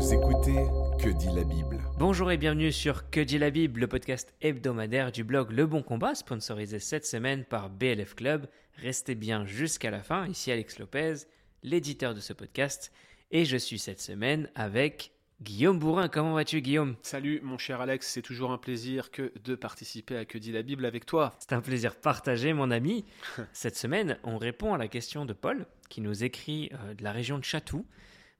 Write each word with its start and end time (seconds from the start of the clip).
Vous 0.00 0.14
écoutez 0.14 0.64
Que 0.98 1.10
dit 1.10 1.28
la 1.34 1.44
Bible 1.44 1.78
Bonjour 1.98 2.32
et 2.32 2.38
bienvenue 2.38 2.72
sur 2.72 3.10
Que 3.10 3.20
dit 3.20 3.36
la 3.36 3.50
Bible, 3.50 3.80
le 3.80 3.86
podcast 3.86 4.32
hebdomadaire 4.40 5.12
du 5.12 5.24
blog 5.24 5.52
Le 5.52 5.66
Bon 5.66 5.82
Combat, 5.82 6.14
sponsorisé 6.14 6.78
cette 6.78 7.04
semaine 7.04 7.44
par 7.44 7.68
BLF 7.68 8.14
Club. 8.14 8.46
Restez 8.76 9.14
bien 9.14 9.44
jusqu'à 9.44 9.90
la 9.90 10.02
fin. 10.02 10.26
Ici 10.26 10.50
Alex 10.50 10.78
Lopez, 10.78 11.26
l'éditeur 11.62 12.14
de 12.14 12.20
ce 12.20 12.32
podcast. 12.32 12.92
Et 13.30 13.44
je 13.44 13.58
suis 13.58 13.78
cette 13.78 14.00
semaine 14.00 14.48
avec 14.54 15.12
Guillaume 15.42 15.78
Bourrin. 15.78 16.08
Comment 16.08 16.32
vas-tu, 16.32 16.62
Guillaume? 16.62 16.96
Salut, 17.02 17.42
mon 17.42 17.58
cher 17.58 17.82
Alex. 17.82 18.08
C'est 18.08 18.22
toujours 18.22 18.52
un 18.52 18.58
plaisir 18.58 19.10
que 19.10 19.34
de 19.44 19.54
participer 19.54 20.16
à 20.16 20.24
Que 20.24 20.38
dit 20.38 20.52
la 20.52 20.62
Bible 20.62 20.86
avec 20.86 21.04
toi. 21.04 21.34
C'est 21.40 21.52
un 21.52 21.60
plaisir 21.60 21.94
partagé, 21.94 22.54
mon 22.54 22.70
ami. 22.70 23.04
Cette 23.52 23.76
semaine, 23.76 24.16
on 24.24 24.38
répond 24.38 24.72
à 24.72 24.78
la 24.78 24.88
question 24.88 25.26
de 25.26 25.34
Paul, 25.34 25.66
qui 25.90 26.00
nous 26.00 26.24
écrit 26.24 26.70
euh, 26.72 26.94
de 26.94 27.04
la 27.04 27.12
région 27.12 27.36
de 27.36 27.44
Chatou. 27.44 27.84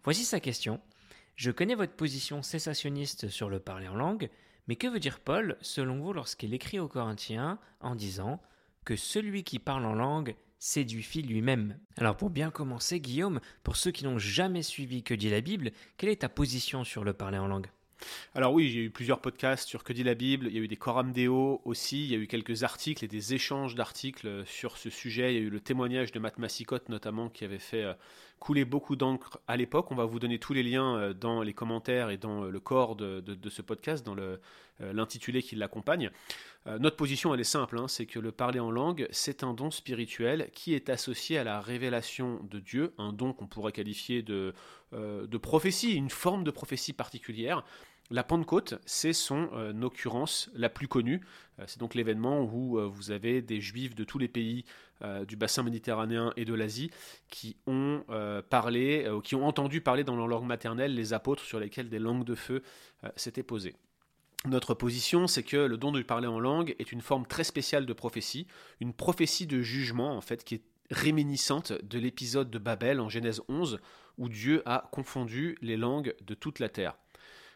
Voici 0.03 0.25
sa 0.25 0.41
question. 0.41 0.81
Je 1.41 1.51
connais 1.51 1.75
votre 1.75 1.95
position 1.95 2.43
cessationniste 2.43 3.31
sur 3.31 3.49
le 3.49 3.61
parler 3.61 3.89
en 3.89 3.95
langue, 3.95 4.29
mais 4.69 4.77
que 4.77 4.87
veut 4.87 5.01
dire 5.01 5.21
Paul, 5.21 5.57
selon 5.63 5.99
vous, 5.99 6.13
lorsqu'il 6.13 6.53
écrit 6.53 6.79
aux 6.79 6.87
Corinthiens 6.87 7.59
en 7.81 7.95
disant 7.95 8.43
que 8.85 8.95
celui 8.95 9.43
qui 9.43 9.59
parle 9.59 9.87
en 9.87 9.95
langue 9.95 10.37
séduit 10.59 11.23
lui-même? 11.23 11.79
Alors 11.97 12.19
pour 12.19 12.29
bien 12.29 12.51
commencer, 12.51 13.01
Guillaume, 13.01 13.41
pour 13.63 13.77
ceux 13.77 13.91
qui 13.91 14.05
n'ont 14.05 14.19
jamais 14.19 14.63
suivi 14.63 15.03
Que 15.03 15.15
dit 15.15 15.31
la 15.31 15.41
Bible, 15.41 15.71
quelle 15.97 16.11
est 16.11 16.21
ta 16.21 16.29
position 16.29 16.85
sur 16.85 17.05
le 17.05 17.15
parler 17.15 17.39
en 17.39 17.47
langue? 17.47 17.71
Alors 18.35 18.53
oui, 18.53 18.71
a 18.77 18.83
eu 18.83 18.91
plusieurs 18.91 19.23
podcasts 19.23 19.67
sur 19.67 19.83
Que 19.83 19.95
dit 19.95 20.05
la 20.05 20.15
Bible, 20.15 20.47
il 20.47 20.55
y 20.55 20.59
a 20.59 20.63
eu 20.63 20.69
des 20.69 20.77
Coram 20.77 21.11
Deo 21.11 21.63
aussi, 21.65 22.05
il 22.05 22.11
y 22.11 22.15
a 22.15 22.19
eu 22.19 22.27
quelques 22.27 22.65
articles 22.65 23.03
et 23.03 23.09
des 23.09 23.33
échanges 23.33 23.75
d'articles 23.75 24.45
sur 24.45 24.77
ce 24.77 24.91
sujet, 24.91 25.35
il 25.35 25.41
y 25.41 25.43
a 25.43 25.47
eu 25.47 25.51
le 25.51 25.61
témoignage 25.61 26.13
de 26.13 26.19
Matt 26.19 26.37
Massicotte 26.37 26.91
notamment 26.91 27.31
qui 27.31 27.45
avait 27.45 27.59
fait 27.59 27.87
euh, 28.41 28.45
couler 28.51 28.65
beaucoup 28.65 28.97
d'encre 28.97 29.39
à 29.47 29.57
l'époque. 29.57 29.91
On 29.91 29.95
va 29.95 30.05
vous 30.05 30.19
donner 30.19 30.39
tous 30.39 30.53
les 30.53 30.63
liens 30.63 30.97
euh, 30.97 31.13
dans 31.13 31.43
les 31.43 31.53
commentaires 31.53 32.11
et 32.11 32.17
dans 32.17 32.45
euh, 32.45 32.51
le 32.51 32.61
corps 32.61 32.97
de, 32.97 33.23
ce 33.49 33.63
podcast, 33.63 34.05
dans 34.05 34.17
l'intitulé 34.81 35.43
qui 35.43 35.57
l'accompagne. 35.57 36.11
Notre 36.67 36.97
position, 36.97 37.33
elle 37.33 37.41
est 37.41 37.45
simple, 37.45 37.79
hein, 37.79 37.89
c'est 37.89 38.05
que 38.05 38.19
le 38.19 38.33
parler 38.33 38.61
en 38.61 38.71
langue, 38.71 39.09
c'est 39.11 39.45
un 39.45 39.55
don 39.55 39.71
spirituel 39.71 40.51
qui 40.53 40.75
est 40.75 40.91
associé 40.91 41.39
à 41.39 41.45
la 41.45 41.61
révélation 41.61 42.41
de 42.51 42.61
Dieu, 42.61 42.93
un 42.99 43.15
don 43.15 43.33
qu'on 43.33 43.47
pourrait 43.47 43.73
qualifier 43.73 44.23
de 44.23 44.53
prophétie, 45.39 45.95
une 45.95 46.11
forme 46.11 46.45
de 46.45 46.51
prophétie 46.51 46.93
particulière. 46.93 47.65
La 48.13 48.25
Pentecôte, 48.25 48.75
c'est 48.87 49.13
son 49.13 49.49
euh, 49.53 49.83
occurrence 49.83 50.51
la 50.55 50.69
plus 50.69 50.89
connue. 50.89 51.21
Euh, 51.61 51.65
c'est 51.69 51.79
donc 51.79 51.95
l'événement 51.95 52.43
où 52.43 52.77
euh, 52.77 52.87
vous 52.87 53.13
avez 53.13 53.41
des 53.41 53.61
juifs 53.61 53.95
de 53.95 54.03
tous 54.05 54.19
les 54.19 54.29
pays 54.29 54.65
du 55.27 55.35
bassin 55.35 55.63
méditerranéen 55.63 56.31
et 56.37 56.45
de 56.45 56.53
l'Asie 56.53 56.91
qui 57.31 57.57
ont 57.67 58.05
parlé, 58.51 59.09
qui 59.25 59.35
ont 59.35 59.47
entendu 59.47 59.81
parler 59.81 60.05
dans 60.05 60.15
leur 60.15 60.27
langue 60.27 60.45
maternelle 60.45 60.95
les 60.95 61.15
apôtres 61.15 61.43
sur 61.43 61.59
lesquels 61.59 61.89
des 61.89 61.99
langues 61.99 62.23
de 62.23 62.35
feu 62.35 62.63
s'étaient 63.17 63.43
posées. 63.43 63.75
Notre 64.45 64.75
position, 64.75 65.27
c'est 65.27 65.43
que 65.43 65.57
le 65.57 65.79
don 65.79 65.91
de 65.91 66.03
parler 66.03 66.27
en 66.27 66.39
langue 66.39 66.77
est 66.79 66.93
une 66.93 67.01
forme 67.01 67.25
très 67.25 67.45
spéciale 67.45 67.87
de 67.87 67.93
prophétie, 67.95 68.47
une 68.81 68.93
prophétie 68.93 69.47
de 69.47 69.63
jugement 69.63 70.15
en 70.15 70.21
fait 70.21 70.45
qui 70.45 70.57
est 70.57 70.63
réminiscente 70.91 71.73
de 71.73 71.99
l'épisode 71.99 72.51
de 72.51 72.59
Babel 72.59 73.01
en 73.01 73.09
Genèse 73.09 73.41
11 73.49 73.81
où 74.19 74.29
Dieu 74.29 74.63
a 74.67 74.87
confondu 74.93 75.57
les 75.63 75.79
langues 75.79 76.15
de 76.27 76.35
toute 76.35 76.59
la 76.59 76.69
terre. 76.69 76.99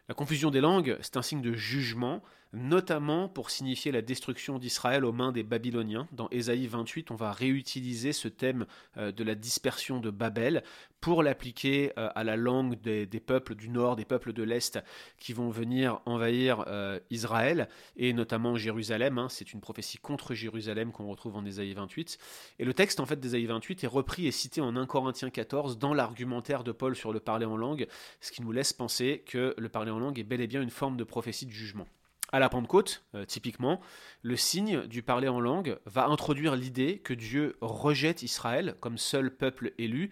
La 0.09 0.15
confusion 0.15 0.51
des 0.51 0.61
langues, 0.61 0.99
c'est 1.01 1.17
un 1.17 1.23
signe 1.23 1.41
de 1.41 1.55
jugement, 1.55 2.23
notamment 2.55 3.29
pour 3.29 3.51
signifier 3.51 3.93
la 3.93 4.01
destruction 4.01 4.59
d'Israël 4.59 5.05
aux 5.05 5.13
mains 5.13 5.33
des 5.33 5.43
Babyloniens. 5.43 6.07
Dans 6.13 6.29
Ésaïe 6.31 6.67
28, 6.67 7.11
on 7.11 7.17
va 7.17 7.33
réutiliser 7.33 8.13
ce 8.13 8.29
thème 8.29 8.67
euh, 8.97 9.13
de 9.13 9.25
la 9.25 9.35
dispersion 9.35 10.01
de 10.01 10.11
Babel 10.11 10.63
pour 11.01 11.23
l'appliquer 11.23 11.93
euh, 11.99 12.09
à 12.15 12.25
la 12.25 12.37
langue 12.37 12.81
des, 12.81 13.07
peuples 13.21 13.55
du 13.55 13.69
nord, 13.69 13.97
des 13.97 14.05
peuples 14.05 14.33
de 14.33 14.43
l'est 14.43 14.79
qui 15.19 15.33
vont 15.33 15.51
venir 15.51 16.01
envahir 16.07 16.65
euh, 16.69 16.99
Israël 17.11 17.69
et 17.97 18.13
notamment 18.13 18.57
Jérusalem. 18.57 19.19
Hein. 19.19 19.29
C'est 19.29 19.53
une 19.53 19.61
prophétie 19.61 19.99
contre 19.99 20.33
Jérusalem 20.33 20.93
qu'on 20.93 21.09
retrouve 21.09 21.37
en 21.37 21.45
Ésaïe 21.45 21.75
28. 21.75 22.19
Et 22.61 22.65
le 22.65 22.73
texte 22.73 23.01
en 23.01 23.07
fait 23.07 23.19
d'Ésaïe 23.19 23.47
28 23.47 23.85
est 23.85 23.89
repris 23.89 24.27
et 24.27 24.33
cité 24.33 24.61
en 24.61 24.77
1 24.77 24.87
Corinthiens 24.87 25.31
14 25.31 25.79
dans 25.79 25.93
l'argumentaire 25.93 26.63
de 26.63 26.73
Paul 26.73 26.95
sur 26.95 27.13
le 27.13 27.21
parler 27.21 27.47
en 27.47 27.57
langue, 27.57 27.87
ce 28.21 28.31
qui 28.31 28.43
nous 28.43 28.53
laisse 28.53 28.73
penser 28.73 29.25
que 29.27 29.55
le 29.59 29.69
parler 29.69 29.91
en 29.91 29.99
langue 29.99 30.19
est 30.19 30.25
bel 30.25 30.41
et 30.41 30.47
bien 30.47 30.63
une 30.63 30.71
forme 30.71 30.97
de 30.97 31.05
prophétie 31.05 31.47
de 31.47 31.51
jugement. 31.51 31.87
À 32.35 32.41
la 32.41 32.49
Pentecôte, 32.49 33.05
euh, 33.15 33.25
typiquement, 33.25 33.81
le 34.23 34.35
signe 34.35 34.89
du 34.89 35.05
parler 35.05 35.29
en 35.29 35.39
langue 35.39 35.79
va 35.87 36.07
introduire 36.07 36.57
l'idée 36.57 36.99
que 36.99 37.15
Dieu 37.15 37.57
rejette 37.61 38.25
Israël 38.25 38.75
comme 38.81 38.99
seul 38.99 39.31
peuple 39.31 39.73
élu, 39.79 40.11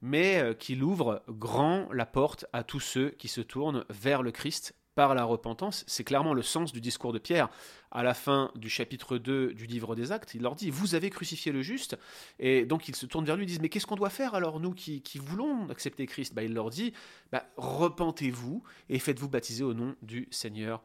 mais 0.00 0.40
euh, 0.40 0.54
qu'il 0.54 0.84
ouvre 0.84 1.24
grand 1.28 1.88
la 1.92 2.06
porte 2.06 2.46
à 2.52 2.62
tous 2.62 2.78
ceux 2.78 3.10
qui 3.10 3.26
se 3.26 3.40
tournent 3.40 3.84
vers 3.90 4.22
le 4.22 4.30
Christ 4.30 4.76
par 4.94 5.16
la 5.16 5.24
repentance. 5.24 5.82
C'est 5.88 6.04
clairement 6.04 6.32
le 6.32 6.42
sens 6.42 6.72
du 6.72 6.80
discours 6.80 7.12
de 7.12 7.18
Pierre 7.18 7.48
à 7.90 8.04
la 8.04 8.14
fin 8.14 8.52
du 8.54 8.70
chapitre 8.70 9.18
2 9.18 9.54
du 9.54 9.66
livre 9.66 9.96
des 9.96 10.12
Actes. 10.12 10.34
Il 10.34 10.42
leur 10.42 10.54
dit, 10.54 10.70
vous 10.70 10.94
avez 10.94 11.10
crucifié 11.10 11.50
le 11.50 11.62
juste. 11.62 11.98
Et 12.38 12.66
donc 12.66 12.86
ils 12.86 12.94
se 12.94 13.04
tournent 13.04 13.24
vers 13.24 13.34
lui 13.34 13.42
et 13.42 13.46
disent, 13.46 13.60
mais 13.60 13.68
qu'est-ce 13.68 13.88
qu'on 13.88 13.96
doit 13.96 14.10
faire 14.10 14.36
alors, 14.36 14.60
nous 14.60 14.74
qui, 14.74 15.02
voulons 15.16 15.68
accepter 15.70 16.06
Christ? 16.06 16.34
Bah, 16.34 16.44
Il 16.44 16.54
leur 16.54 16.70
dit, 16.70 16.92
bah, 17.32 17.46
repentez-vous 17.56 18.62
et 18.88 19.00
faites-vous 19.00 19.28
baptiser 19.28 19.64
au 19.64 19.74
nom 19.74 19.96
du 20.02 20.28
Seigneur 20.30 20.80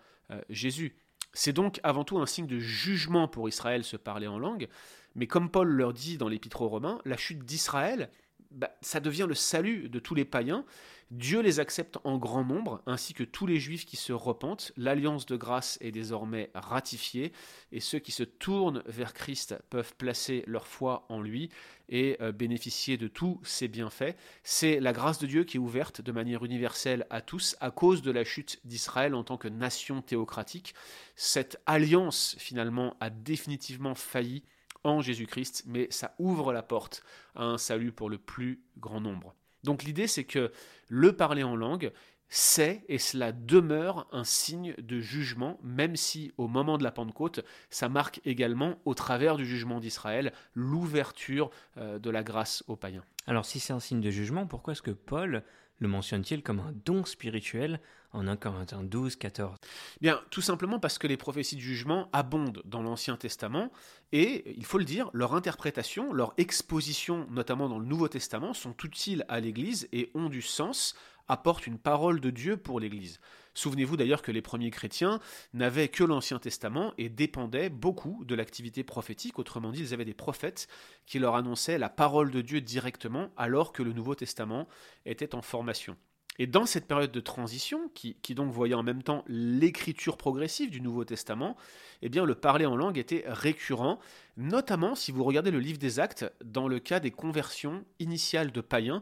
Jésus. 0.49 0.95
C'est 1.33 1.53
donc 1.53 1.79
avant 1.83 2.03
tout 2.03 2.17
un 2.19 2.25
signe 2.25 2.47
de 2.47 2.59
jugement 2.59 3.27
pour 3.27 3.47
Israël 3.47 3.83
se 3.83 3.97
parler 3.97 4.27
en 4.27 4.39
langue, 4.39 4.67
mais 5.15 5.27
comme 5.27 5.49
Paul 5.49 5.69
leur 5.69 5.93
dit 5.93 6.17
dans 6.17 6.27
l'Épître 6.27 6.61
aux 6.61 6.69
Romains, 6.69 6.99
la 7.05 7.17
chute 7.17 7.43
d'Israël, 7.45 8.09
bah, 8.51 8.71
ça 8.81 8.99
devient 8.99 9.25
le 9.27 9.35
salut 9.35 9.89
de 9.89 9.99
tous 9.99 10.15
les 10.15 10.25
païens. 10.25 10.65
Dieu 11.11 11.41
les 11.41 11.59
accepte 11.59 11.97
en 12.03 12.19
grand 12.19 12.43
nombre, 12.43 12.83
ainsi 12.85 13.15
que 13.15 13.23
tous 13.23 13.47
les 13.47 13.59
juifs 13.59 13.87
qui 13.87 13.97
se 13.97 14.13
repentent. 14.13 14.71
L'alliance 14.77 15.25
de 15.25 15.35
grâce 15.37 15.79
est 15.81 15.91
désormais 15.91 16.51
ratifiée, 16.53 17.33
et 17.71 17.79
ceux 17.79 17.97
qui 17.97 18.11
se 18.11 18.21
tournent 18.21 18.83
vers 18.85 19.15
Christ 19.15 19.55
peuvent 19.71 19.95
placer 19.95 20.43
leur 20.45 20.67
foi 20.67 21.07
en 21.09 21.19
lui 21.19 21.49
et 21.89 22.15
euh, 22.21 22.31
bénéficier 22.31 22.97
de 22.97 23.07
tous 23.07 23.39
ses 23.43 23.67
bienfaits. 23.67 24.15
C'est 24.43 24.79
la 24.79 24.93
grâce 24.93 25.17
de 25.17 25.25
Dieu 25.25 25.45
qui 25.45 25.57
est 25.57 25.59
ouverte 25.59 25.99
de 25.99 26.11
manière 26.11 26.45
universelle 26.45 27.07
à 27.09 27.21
tous 27.21 27.55
à 27.59 27.71
cause 27.71 28.03
de 28.03 28.11
la 28.11 28.23
chute 28.23 28.59
d'Israël 28.63 29.15
en 29.15 29.23
tant 29.23 29.37
que 29.37 29.47
nation 29.47 30.03
théocratique. 30.03 30.75
Cette 31.15 31.59
alliance, 31.65 32.35
finalement, 32.37 32.95
a 32.99 33.09
définitivement 33.09 33.95
failli 33.95 34.43
en 34.83 35.01
Jésus-Christ, 35.01 35.63
mais 35.65 35.87
ça 35.89 36.13
ouvre 36.19 36.53
la 36.53 36.61
porte 36.61 37.03
à 37.33 37.45
un 37.45 37.57
salut 37.57 37.91
pour 37.91 38.11
le 38.11 38.19
plus 38.19 38.61
grand 38.77 39.01
nombre. 39.01 39.35
Donc 39.63 39.83
l'idée 39.83 40.07
c'est 40.07 40.23
que 40.23 40.51
le 40.87 41.13
parler 41.13 41.43
en 41.43 41.55
langue, 41.55 41.91
c'est 42.29 42.83
et 42.87 42.99
cela 42.99 43.31
demeure 43.31 44.07
un 44.11 44.23
signe 44.23 44.75
de 44.77 44.99
jugement, 44.99 45.59
même 45.63 45.95
si 45.95 46.31
au 46.37 46.47
moment 46.47 46.77
de 46.77 46.83
la 46.83 46.91
Pentecôte, 46.91 47.43
ça 47.71 47.89
marque 47.89 48.21
également, 48.23 48.75
au 48.85 48.93
travers 48.93 49.35
du 49.35 49.45
jugement 49.45 49.79
d'Israël, 49.79 50.31
l'ouverture 50.53 51.49
euh, 51.77 51.97
de 51.97 52.09
la 52.11 52.23
grâce 52.23 52.63
aux 52.67 52.75
païens. 52.75 53.03
Alors 53.25 53.45
si 53.45 53.59
c'est 53.59 53.73
un 53.73 53.79
signe 53.79 54.01
de 54.01 54.11
jugement, 54.11 54.45
pourquoi 54.45 54.73
est-ce 54.73 54.83
que 54.83 54.91
Paul 54.91 55.43
le 55.79 55.87
mentionne-t-il 55.87 56.43
comme 56.43 56.59
un 56.59 56.73
don 56.85 57.05
spirituel 57.05 57.79
en 58.11 58.27
1 58.27 58.35
Corinthiens 58.37 58.83
12, 58.83 59.15
14 59.15 59.57
Bien, 60.01 60.21
tout 60.29 60.41
simplement 60.41 60.79
parce 60.79 60.97
que 60.97 61.07
les 61.07 61.17
prophéties 61.17 61.55
de 61.55 61.61
jugement 61.61 62.09
abondent 62.11 62.61
dans 62.65 62.81
l'Ancien 62.81 63.17
Testament 63.17 63.71
et, 64.11 64.53
il 64.57 64.65
faut 64.65 64.77
le 64.77 64.85
dire, 64.85 65.09
leur 65.13 65.35
interprétation, 65.35 66.13
leur 66.13 66.33
exposition, 66.37 67.27
notamment 67.29 67.69
dans 67.69 67.79
le 67.79 67.85
Nouveau 67.85 68.07
Testament, 68.07 68.53
sont 68.53 68.75
utiles 68.83 69.25
à 69.29 69.39
l'Église 69.39 69.87
et 69.91 70.11
ont 70.15 70.29
du 70.29 70.41
sens 70.41 70.95
apporte 71.27 71.67
une 71.67 71.77
parole 71.77 72.19
de 72.19 72.31
Dieu 72.31 72.57
pour 72.57 72.79
l'Église. 72.79 73.19
Souvenez-vous 73.59 73.97
d'ailleurs 73.97 74.21
que 74.21 74.31
les 74.31 74.41
premiers 74.41 74.71
chrétiens 74.71 75.19
n'avaient 75.53 75.89
que 75.89 76.05
l'Ancien 76.05 76.39
Testament 76.39 76.93
et 76.97 77.09
dépendaient 77.09 77.69
beaucoup 77.69 78.23
de 78.23 78.33
l'activité 78.33 78.85
prophétique, 78.85 79.37
autrement 79.37 79.73
dit, 79.73 79.81
ils 79.81 79.93
avaient 79.93 80.05
des 80.05 80.13
prophètes 80.13 80.69
qui 81.05 81.19
leur 81.19 81.35
annonçaient 81.35 81.77
la 81.77 81.89
parole 81.89 82.31
de 82.31 82.39
Dieu 82.39 82.61
directement 82.61 83.31
alors 83.35 83.73
que 83.73 83.83
le 83.83 83.91
Nouveau 83.91 84.15
Testament 84.15 84.69
était 85.05 85.35
en 85.35 85.41
formation. 85.41 85.97
Et 86.41 86.47
dans 86.47 86.65
cette 86.65 86.87
période 86.87 87.11
de 87.11 87.19
transition, 87.19 87.91
qui, 87.93 88.15
donc 88.33 88.49
voyait 88.49 88.75
en 88.75 88.81
même 88.83 89.03
temps 89.03 89.25
l'écriture 89.27 90.15
progressive 90.15 90.71
du 90.71 90.79
Nouveau 90.79 91.03
Testament, 91.03 91.57
eh 92.01 92.07
bien 92.07 92.23
le 92.23 92.35
parler 92.35 92.65
en 92.65 92.77
langue 92.77 92.97
était 92.97 93.25
récurrent, 93.27 93.99
notamment 94.37 94.95
si 94.95 95.11
vous 95.11 95.25
regardez 95.25 95.51
le 95.51 95.59
livre 95.59 95.79
des 95.79 95.99
Actes, 95.99 96.31
dans 96.45 96.69
le 96.69 96.79
cas 96.79 97.01
des 97.01 97.11
conversions 97.11 97.83
initiales 97.99 98.53
de 98.53 98.61
païens, 98.61 99.01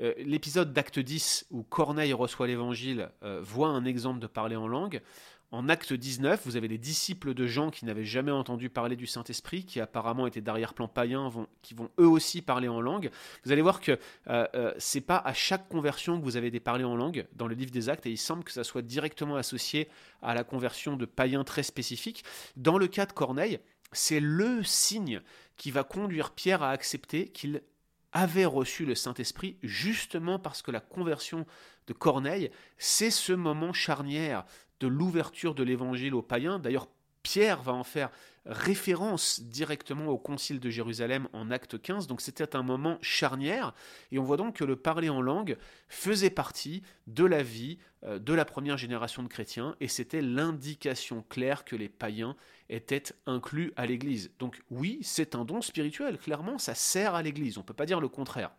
euh, 0.00 0.14
l'épisode 0.18 0.72
d'Acte 0.72 0.98
10 0.98 1.46
où 1.50 1.62
Corneille 1.62 2.12
reçoit 2.12 2.46
l'évangile 2.46 3.10
euh, 3.22 3.40
voit 3.42 3.68
un 3.68 3.84
exemple 3.84 4.20
de 4.20 4.26
parler 4.26 4.56
en 4.56 4.68
langue. 4.68 5.02
En 5.50 5.70
acte 5.70 5.94
19, 5.94 6.42
vous 6.44 6.56
avez 6.56 6.68
des 6.68 6.76
disciples 6.76 7.32
de 7.32 7.46
gens 7.46 7.70
qui 7.70 7.86
n'avaient 7.86 8.04
jamais 8.04 8.30
entendu 8.30 8.68
parler 8.68 8.96
du 8.96 9.06
Saint-Esprit, 9.06 9.64
qui 9.64 9.80
apparemment 9.80 10.26
étaient 10.26 10.42
d'arrière-plan 10.42 10.88
païen, 10.88 11.32
qui 11.62 11.72
vont 11.72 11.90
eux 11.98 12.06
aussi 12.06 12.42
parler 12.42 12.68
en 12.68 12.82
langue. 12.82 13.10
Vous 13.44 13.52
allez 13.52 13.62
voir 13.62 13.80
que 13.80 13.98
euh, 14.28 14.46
euh, 14.54 15.00
pas 15.06 15.16
à 15.16 15.32
chaque 15.32 15.66
conversion 15.70 16.18
que 16.18 16.24
vous 16.24 16.36
avez 16.36 16.50
des 16.50 16.60
parlers 16.60 16.84
en 16.84 16.96
langue 16.96 17.26
dans 17.34 17.46
le 17.46 17.54
livre 17.54 17.70
des 17.70 17.88
actes, 17.88 18.04
et 18.04 18.10
il 18.10 18.18
semble 18.18 18.44
que 18.44 18.52
ça 18.52 18.62
soit 18.62 18.82
directement 18.82 19.36
associé 19.36 19.88
à 20.20 20.34
la 20.34 20.44
conversion 20.44 20.98
de 20.98 21.06
païens 21.06 21.44
très 21.44 21.62
spécifiques. 21.62 22.24
Dans 22.56 22.76
le 22.76 22.86
cas 22.86 23.06
de 23.06 23.12
Corneille, 23.12 23.58
c'est 23.92 24.20
le 24.20 24.62
signe 24.62 25.22
qui 25.56 25.70
va 25.70 25.82
conduire 25.82 26.32
Pierre 26.32 26.62
à 26.62 26.72
accepter 26.72 27.28
qu'il 27.28 27.62
avait 28.12 28.44
reçu 28.44 28.84
le 28.84 28.94
Saint-Esprit 28.94 29.58
justement 29.62 30.38
parce 30.38 30.62
que 30.62 30.70
la 30.70 30.80
conversion 30.80 31.46
de 31.86 31.92
Corneille, 31.92 32.50
c'est 32.76 33.10
ce 33.10 33.32
moment 33.32 33.72
charnière 33.72 34.44
de 34.80 34.86
l'ouverture 34.86 35.54
de 35.54 35.62
l'évangile 35.62 36.14
aux 36.14 36.22
païens. 36.22 36.58
D'ailleurs, 36.58 36.88
Pierre 37.28 37.60
va 37.60 37.74
en 37.74 37.84
faire 37.84 38.08
référence 38.46 39.42
directement 39.42 40.06
au 40.06 40.16
concile 40.16 40.60
de 40.60 40.70
Jérusalem 40.70 41.28
en 41.34 41.50
acte 41.50 41.78
15, 41.78 42.06
donc 42.06 42.22
c'était 42.22 42.56
un 42.56 42.62
moment 42.62 42.96
charnière, 43.02 43.74
et 44.10 44.18
on 44.18 44.22
voit 44.22 44.38
donc 44.38 44.56
que 44.56 44.64
le 44.64 44.76
parler 44.76 45.10
en 45.10 45.20
langue 45.20 45.58
faisait 45.88 46.30
partie 46.30 46.82
de 47.06 47.26
la 47.26 47.42
vie 47.42 47.76
euh, 48.04 48.18
de 48.18 48.32
la 48.32 48.46
première 48.46 48.78
génération 48.78 49.22
de 49.22 49.28
chrétiens, 49.28 49.76
et 49.78 49.88
c'était 49.88 50.22
l'indication 50.22 51.22
claire 51.28 51.66
que 51.66 51.76
les 51.76 51.90
païens 51.90 52.34
étaient 52.70 53.12
inclus 53.26 53.74
à 53.76 53.84
l'Église. 53.84 54.30
Donc 54.38 54.62
oui, 54.70 54.98
c'est 55.02 55.34
un 55.34 55.44
don 55.44 55.60
spirituel, 55.60 56.16
clairement, 56.16 56.56
ça 56.56 56.74
sert 56.74 57.14
à 57.14 57.22
l'Église, 57.22 57.58
on 57.58 57.60
ne 57.60 57.66
peut 57.66 57.74
pas 57.74 57.84
dire 57.84 58.00
le 58.00 58.08
contraire. 58.08 58.52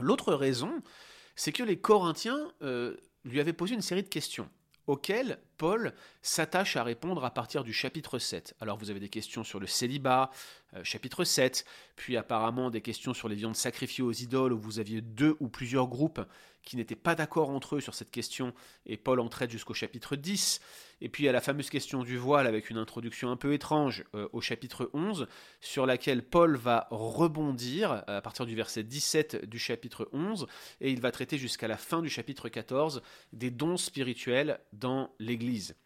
L'autre 0.00 0.32
raison, 0.32 0.80
c'est 1.36 1.52
que 1.52 1.62
les 1.62 1.78
Corinthiens 1.78 2.50
euh, 2.62 2.96
lui 3.26 3.38
avaient 3.38 3.52
posé 3.52 3.74
une 3.74 3.82
série 3.82 4.02
de 4.02 4.08
questions 4.08 4.48
auxquelles 4.88 5.38
Paul 5.58 5.92
s'attache 6.22 6.76
à 6.76 6.82
répondre 6.82 7.24
à 7.24 7.30
partir 7.30 7.62
du 7.62 7.72
chapitre 7.72 8.18
7. 8.18 8.54
Alors 8.60 8.78
vous 8.78 8.90
avez 8.90 9.00
des 9.00 9.10
questions 9.10 9.44
sur 9.44 9.60
le 9.60 9.66
célibat, 9.66 10.30
euh, 10.74 10.82
chapitre 10.82 11.24
7, 11.24 11.64
puis 11.94 12.16
apparemment 12.16 12.70
des 12.70 12.80
questions 12.80 13.12
sur 13.14 13.28
les 13.28 13.36
viandes 13.36 13.54
sacrifiées 13.54 14.02
aux 14.02 14.12
idoles, 14.12 14.54
où 14.54 14.58
vous 14.58 14.80
aviez 14.80 15.02
deux 15.02 15.36
ou 15.40 15.48
plusieurs 15.48 15.88
groupes 15.88 16.20
qui 16.62 16.76
n'étaient 16.76 16.96
pas 16.96 17.14
d'accord 17.14 17.50
entre 17.50 17.76
eux 17.76 17.80
sur 17.80 17.94
cette 17.94 18.10
question, 18.10 18.54
et 18.86 18.96
Paul 18.96 19.20
en 19.20 19.28
traite 19.28 19.50
jusqu'au 19.50 19.74
chapitre 19.74 20.16
10. 20.16 20.60
Et 21.00 21.08
puis 21.08 21.24
il 21.24 21.26
y 21.26 21.28
a 21.28 21.32
la 21.32 21.40
fameuse 21.40 21.70
question 21.70 22.02
du 22.02 22.16
voile 22.16 22.46
avec 22.46 22.70
une 22.70 22.78
introduction 22.78 23.30
un 23.30 23.36
peu 23.36 23.52
étrange 23.52 24.04
euh, 24.14 24.28
au 24.32 24.40
chapitre 24.40 24.90
11, 24.92 25.26
sur 25.60 25.86
laquelle 25.86 26.22
Paul 26.22 26.56
va 26.56 26.88
rebondir 26.90 27.92
euh, 28.08 28.18
à 28.18 28.20
partir 28.20 28.46
du 28.46 28.54
verset 28.54 28.82
17 28.82 29.44
du 29.44 29.58
chapitre 29.58 30.08
11, 30.12 30.46
et 30.80 30.90
il 30.90 31.00
va 31.00 31.10
traiter 31.10 31.38
jusqu'à 31.38 31.68
la 31.68 31.76
fin 31.76 32.02
du 32.02 32.08
chapitre 32.08 32.48
14 32.48 33.02
des 33.32 33.50
dons 33.50 33.76
spirituels 33.76 34.60
dans 34.72 35.12
l'Église. 35.18 35.76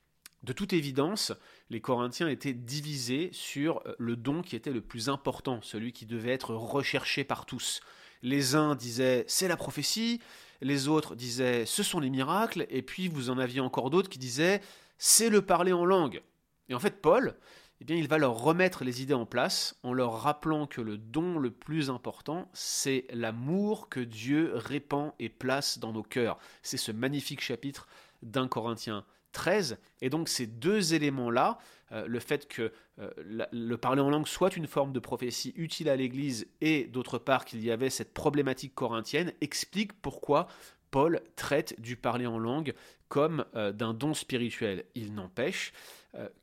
De 0.43 0.53
toute 0.53 0.73
évidence, 0.73 1.33
les 1.71 1.81
Corinthiens 1.81 2.29
étaient 2.29 2.53
divisés 2.53 3.31
sur 3.33 3.81
euh, 3.87 3.95
le 3.99 4.17
don 4.17 4.43
qui 4.43 4.57
était 4.57 4.73
le 4.73 4.81
plus 4.81 5.09
important, 5.09 5.61
celui 5.63 5.93
qui 5.93 6.07
devait 6.07 6.33
être 6.33 6.55
recherché 6.55 7.23
par 7.23 7.47
tous. 7.47 7.81
Les 8.23 8.55
uns 8.55 8.75
disaient 8.75 9.25
c'est 9.29 9.49
la 9.49 9.57
prophétie, 9.57 10.21
les 10.61 10.89
autres 10.89 11.15
disaient 11.15 11.65
ce 11.67 11.83
sont 11.83 12.01
les 12.01 12.11
miracles, 12.11 12.67
et 12.71 12.83
puis 12.83 13.09
vous 13.09 13.31
en 13.31 13.39
aviez 13.39 13.61
encore 13.61 13.91
d'autres 13.91 14.09
qui 14.09 14.19
disaient 14.19 14.61
c'est 15.05 15.31
le 15.31 15.43
parler 15.43 15.73
en 15.73 15.85
langue. 15.85 16.23
Et 16.69 16.75
en 16.75 16.79
fait, 16.79 17.03
Paul, 17.03 17.35
eh 17.81 17.85
bien, 17.85 17.97
il 17.97 18.07
va 18.07 18.19
leur 18.19 18.39
remettre 18.39 18.85
les 18.85 19.03
idées 19.03 19.15
en 19.15 19.27
place 19.27 19.77
en 19.83 19.93
leur 19.93 20.13
rappelant 20.21 20.69
que 20.69 20.81
le 20.81 20.97
don 20.97 21.41
le 21.41 21.51
plus 21.51 21.91
important, 21.91 22.49
c'est 22.53 23.07
l'amour 23.11 23.89
que 23.89 23.99
Dieu 23.99 24.53
répand 24.55 25.13
et 25.19 25.29
place 25.29 25.81
dans 25.81 25.93
nos 25.93 26.05
cœurs. 26.05 26.39
C'est 26.63 26.77
ce 26.77 26.93
magnifique 26.93 27.41
chapitre 27.41 27.89
d'un 28.23 28.47
Corinthien 28.47 29.05
13. 29.33 29.81
Et 30.03 30.09
donc 30.09 30.29
ces 30.29 30.47
deux 30.47 30.95
éléments-là, 30.95 31.59
euh, 31.91 32.07
le 32.07 32.21
fait 32.21 32.47
que 32.47 32.73
euh, 33.01 33.11
le 33.51 33.77
parler 33.77 34.03
en 34.03 34.11
langue 34.11 34.29
soit 34.29 34.57
une 34.57 34.69
forme 34.69 34.93
de 34.93 35.01
prophétie 35.01 35.53
utile 35.57 35.89
à 35.89 35.97
l'Église 35.97 36.47
et 36.61 36.85
d'autre 36.85 37.19
part 37.19 37.45
qu'il 37.45 37.65
y 37.65 37.73
avait 37.73 37.91
cette 37.91 38.15
problématique 38.15 38.77
corinthienne, 38.77 39.33
explique 39.41 39.95
pourquoi 40.01 40.47
Paul 40.93 41.21
traite 41.35 41.81
du 41.81 41.97
parler 41.97 42.27
en 42.27 42.39
langue 42.39 42.75
comme 43.09 43.45
euh, 43.57 43.73
d'un 43.73 43.95
don 43.95 44.15
spirituel. 44.15 44.85
Il 44.95 45.15
n'empêche 45.15 45.73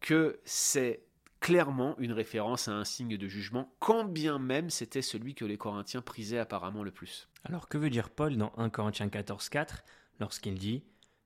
que 0.02 0.40
c'est 0.46 1.04
clairement 1.40 1.96
une 2.00 2.12
référence 2.12 2.68
à 2.68 2.74
un 2.74 2.84
signe 2.84 3.18
de 3.18 3.28
jugement, 3.28 3.72
quand 3.80 4.04
bien 4.04 4.40
même 4.40 4.70
c'était 4.70 5.02
celui 5.02 5.36
que 5.36 5.46
les 5.46 5.58
Corinthiens 5.58 6.02
prisaient 6.02 6.40
apparemment 6.40 6.84
le 6.84 6.92
plus. 6.92 7.30
Alors 7.46 7.70
que 7.70 7.78
veut 7.78 7.90
dire 7.90 8.10
Paul 8.10 8.36
dans 8.36 8.52
1 8.58 8.70
Corinthiens 8.70 9.10
14, 9.10 9.50
4 9.50 9.84
lorsqu'il 10.20 10.56
dit 10.56 10.84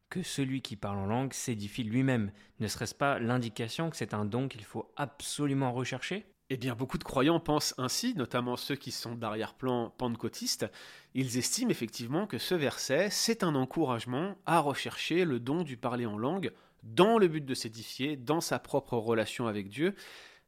que 0.09 0.21
celui 0.21 0.61
qui 0.61 0.75
parle 0.75 0.97
en 0.97 1.07
langue 1.07 1.33
s'édifie 1.33 1.83
lui-même? 1.83 2.31
Ne 2.59 2.67
serait-ce 2.67 2.93
pas 2.93 3.17
l'indication 3.17 3.89
que 3.89 3.97
c'est 3.97 4.13
un 4.13 4.25
don 4.25 4.47
qu'il 4.47 4.63
faut 4.63 4.91
absolument 4.95 5.73
rechercher? 5.73 6.25
Eh 6.49 6.57
bien, 6.57 6.75
beaucoup 6.75 6.97
de 6.97 7.03
croyants 7.03 7.39
pensent 7.39 7.73
ainsi, 7.77 8.13
notamment 8.15 8.57
ceux 8.57 8.75
qui 8.75 8.91
sont 8.91 9.15
d'arrière-plan 9.15 9.93
pentecôtistes. 9.97 10.65
Ils 11.13 11.37
estiment 11.37 11.71
effectivement 11.71 12.27
que 12.27 12.37
ce 12.37 12.53
verset, 12.53 13.09
c'est 13.09 13.43
un 13.43 13.55
encouragement 13.55 14.35
à 14.45 14.59
rechercher 14.59 15.25
le 15.25 15.39
don 15.39 15.63
du 15.63 15.77
parler 15.77 16.05
en 16.05 16.17
langue 16.17 16.51
dans 16.83 17.17
le 17.17 17.27
but 17.27 17.45
de 17.45 17.53
s'édifier, 17.53 18.17
dans 18.17 18.41
sa 18.41 18.59
propre 18.59 18.97
relation 18.97 19.47
avec 19.47 19.69
Dieu. 19.69 19.95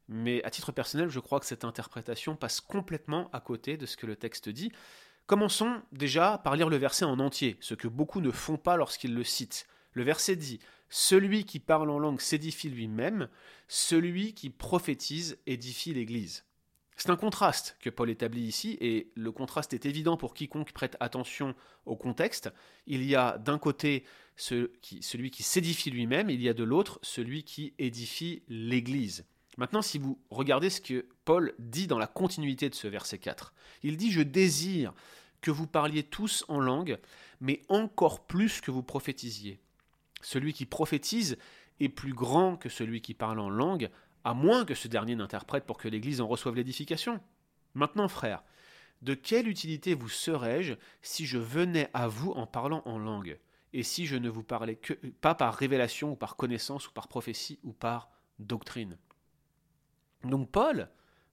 Mais 0.08 0.44
à 0.44 0.50
titre 0.50 0.70
personnel, 0.70 1.08
je 1.08 1.18
crois 1.18 1.40
que 1.40 1.46
cette 1.46 1.64
interprétation 1.64 2.36
passe 2.36 2.60
complètement 2.60 3.28
à 3.32 3.40
côté 3.40 3.76
de 3.76 3.86
ce 3.86 3.96
que 3.96 4.06
le 4.06 4.16
texte 4.16 4.48
dit. 4.48 4.70
Commençons 5.26 5.82
déjà 5.90 6.38
par 6.38 6.54
lire 6.54 6.68
le 6.68 6.76
verset 6.76 7.04
en 7.04 7.18
entier, 7.18 7.56
ce 7.60 7.74
que 7.74 7.88
beaucoup 7.88 8.20
ne 8.20 8.30
font 8.30 8.58
pas 8.58 8.76
lorsqu'ils 8.76 9.14
le 9.14 9.24
citent. 9.24 9.66
Le 9.92 10.04
verset 10.04 10.36
dit 10.36 10.60
Celui 10.88 11.44
qui 11.44 11.58
parle 11.58 11.90
en 11.90 11.98
langue 11.98 12.20
s'édifie 12.20 12.68
lui-même, 12.68 13.28
celui 13.68 14.34
qui 14.34 14.50
prophétise 14.50 15.38
édifie 15.46 15.94
l'Église. 15.94 16.44
C'est 16.96 17.10
un 17.10 17.16
contraste 17.16 17.76
que 17.80 17.90
Paul 17.90 18.08
établit 18.08 18.42
ici, 18.42 18.78
et 18.80 19.10
le 19.14 19.30
contraste 19.30 19.74
est 19.74 19.84
évident 19.84 20.16
pour 20.16 20.32
quiconque 20.32 20.72
prête 20.72 20.96
attention 20.98 21.54
au 21.84 21.94
contexte. 21.94 22.50
Il 22.86 23.04
y 23.04 23.14
a 23.14 23.36
d'un 23.36 23.58
côté 23.58 24.04
celui 24.36 25.30
qui 25.30 25.42
s'édifie 25.42 25.90
lui-même, 25.90 26.30
il 26.30 26.40
y 26.40 26.48
a 26.48 26.54
de 26.54 26.64
l'autre 26.64 26.98
celui 27.02 27.44
qui 27.44 27.74
édifie 27.78 28.42
l'Église. 28.48 29.26
Maintenant, 29.58 29.82
si 29.82 29.98
vous 29.98 30.18
regardez 30.30 30.70
ce 30.70 30.80
que 30.80 31.06
Paul 31.24 31.54
dit 31.58 31.86
dans 31.86 31.98
la 31.98 32.06
continuité 32.06 32.68
de 32.68 32.74
ce 32.74 32.88
verset 32.88 33.18
4, 33.18 33.52
il 33.82 33.96
dit 33.96 34.10
Je 34.10 34.22
désire 34.22 34.94
que 35.40 35.50
vous 35.50 35.66
parliez 35.66 36.02
tous 36.02 36.44
en 36.48 36.60
langue, 36.60 36.98
mais 37.40 37.62
encore 37.68 38.26
plus 38.26 38.60
que 38.60 38.70
vous 38.70 38.82
prophétisiez. 38.82 39.60
Celui 40.26 40.52
qui 40.52 40.66
prophétise 40.66 41.38
est 41.78 41.88
plus 41.88 42.12
grand 42.12 42.56
que 42.56 42.68
celui 42.68 43.00
qui 43.00 43.14
parle 43.14 43.38
en 43.38 43.48
langue, 43.48 43.90
à 44.24 44.34
moins 44.34 44.64
que 44.64 44.74
ce 44.74 44.88
dernier 44.88 45.14
n'interprète 45.14 45.66
pour 45.66 45.78
que 45.78 45.86
l'Église 45.86 46.20
en 46.20 46.26
reçoive 46.26 46.56
l'édification. 46.56 47.20
Maintenant, 47.74 48.08
frère, 48.08 48.42
de 49.02 49.14
quelle 49.14 49.46
utilité 49.46 49.94
vous 49.94 50.08
serais-je 50.08 50.74
si 51.00 51.26
je 51.26 51.38
venais 51.38 51.90
à 51.94 52.08
vous 52.08 52.32
en 52.32 52.44
parlant 52.44 52.82
en 52.86 52.98
langue, 52.98 53.38
et 53.72 53.84
si 53.84 54.04
je 54.04 54.16
ne 54.16 54.28
vous 54.28 54.42
parlais 54.42 54.74
que 54.74 54.94
pas 54.94 55.36
par 55.36 55.54
révélation 55.54 56.10
ou 56.10 56.16
par 56.16 56.34
connaissance 56.34 56.88
ou 56.88 56.92
par 56.92 57.06
prophétie 57.06 57.60
ou 57.62 57.72
par 57.72 58.10
doctrine? 58.40 58.98
Donc 60.24 60.50
Paul 60.50 60.88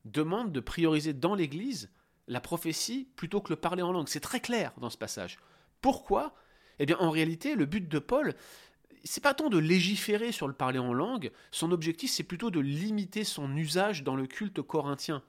demande 0.05 0.51
de 0.51 0.59
prioriser 0.59 1.13
dans 1.13 1.33
l'Église 1.33 1.89
la 2.27 2.41
prophétie 2.41 3.09
plutôt 3.15 3.41
que 3.41 3.53
le 3.53 3.59
parler 3.59 3.81
en 3.81 3.91
langue. 3.91 4.07
C'est 4.07 4.19
très 4.19 4.39
clair 4.39 4.71
dans 4.77 4.91
ce 4.91 4.99
passage. 4.99 5.39
Pourquoi? 5.81 6.35
Eh 6.77 6.85
bien 6.85 6.97
en 6.99 7.09
réalité, 7.09 7.55
le 7.55 7.65
but 7.65 7.87
de 7.87 7.99
Paul, 7.99 8.35
c'est 9.03 9.23
pas 9.23 9.33
tant 9.33 9.49
de 9.49 9.57
légiférer 9.57 10.31
sur 10.31 10.47
le 10.47 10.53
parler 10.53 10.79
en 10.79 10.93
langue, 10.93 11.31
son 11.51 11.71
objectif 11.71 12.11
c'est 12.11 12.23
plutôt 12.23 12.51
de 12.51 12.59
limiter 12.59 13.23
son 13.23 13.55
usage 13.55 14.03
dans 14.03 14.15
le 14.15 14.27
culte 14.27 14.61
corinthien. 14.61 15.23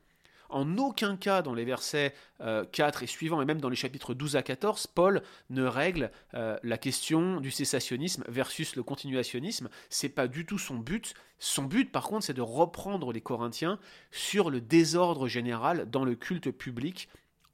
En 0.50 0.78
aucun 0.78 1.16
cas 1.16 1.42
dans 1.42 1.54
les 1.54 1.64
versets 1.64 2.14
4 2.38 2.42
euh, 2.42 3.02
et 3.02 3.06
suivants, 3.06 3.42
et 3.42 3.44
même 3.44 3.60
dans 3.60 3.68
les 3.68 3.76
chapitres 3.76 4.14
12 4.14 4.36
à 4.36 4.42
14, 4.42 4.86
Paul 4.86 5.22
ne 5.50 5.64
règle 5.64 6.12
euh, 6.34 6.56
la 6.62 6.78
question 6.78 7.40
du 7.40 7.50
cessationnisme 7.50 8.22
versus 8.28 8.76
le 8.76 8.84
continuationnisme. 8.84 9.68
C'est 9.88 10.10
pas 10.10 10.28
du 10.28 10.46
tout 10.46 10.58
son 10.58 10.76
but. 10.76 11.14
Son 11.38 11.64
but, 11.64 11.90
par 11.90 12.04
contre, 12.04 12.26
c'est 12.26 12.34
de 12.34 12.42
reprendre 12.42 13.12
les 13.12 13.20
Corinthiens 13.20 13.80
sur 14.12 14.48
le 14.50 14.60
désordre 14.60 15.26
général 15.26 15.90
dans 15.90 16.04
le 16.04 16.14
culte 16.14 16.50
public, 16.50 17.08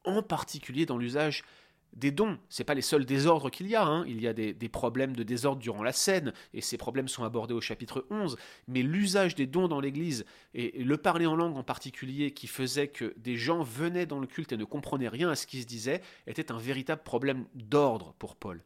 en 0.04 0.22
particulier 0.22 0.84
dans 0.84 0.98
l'usage 0.98 1.44
des 1.92 2.10
dons. 2.10 2.38
Ce 2.48 2.62
pas 2.62 2.74
les 2.74 2.82
seuls 2.82 3.04
désordres 3.04 3.50
qu'il 3.50 3.68
y 3.68 3.74
a. 3.74 3.84
Hein. 3.84 4.04
Il 4.06 4.20
y 4.20 4.28
a 4.28 4.32
des, 4.32 4.54
problèmes 4.68 5.16
de 5.16 5.22
désordre 5.22 5.60
durant 5.60 5.82
la 5.82 5.92
scène, 5.92 6.32
et 6.54 6.60
ces 6.60 6.76
problèmes 6.76 7.08
sont 7.08 7.24
abordés 7.24 7.54
au 7.54 7.60
chapitre 7.60 8.06
11. 8.10 8.36
Mais 8.68 8.82
l'usage 8.82 9.34
des 9.34 9.46
dons 9.46 9.68
dans 9.68 9.80
l'Église, 9.80 10.24
et 10.54 10.82
le 10.82 10.96
parler 10.96 11.26
en 11.26 11.36
langue 11.36 11.56
en 11.56 11.62
particulier, 11.62 12.32
qui 12.32 12.46
faisait 12.46 12.88
que 12.88 13.14
des 13.16 13.36
gens 13.36 13.62
venaient 13.62 14.06
dans 14.06 14.20
le 14.20 14.26
culte 14.26 14.52
et 14.52 14.56
ne 14.56 14.64
comprenaient 14.64 15.08
rien 15.08 15.30
à 15.30 15.34
ce 15.34 15.46
qui 15.46 15.62
se 15.62 15.66
disait, 15.66 16.02
était 16.26 16.52
un 16.52 16.58
véritable 16.58 17.02
problème 17.02 17.46
d'ordre 17.54 18.14
pour 18.18 18.36
Paul. 18.36 18.62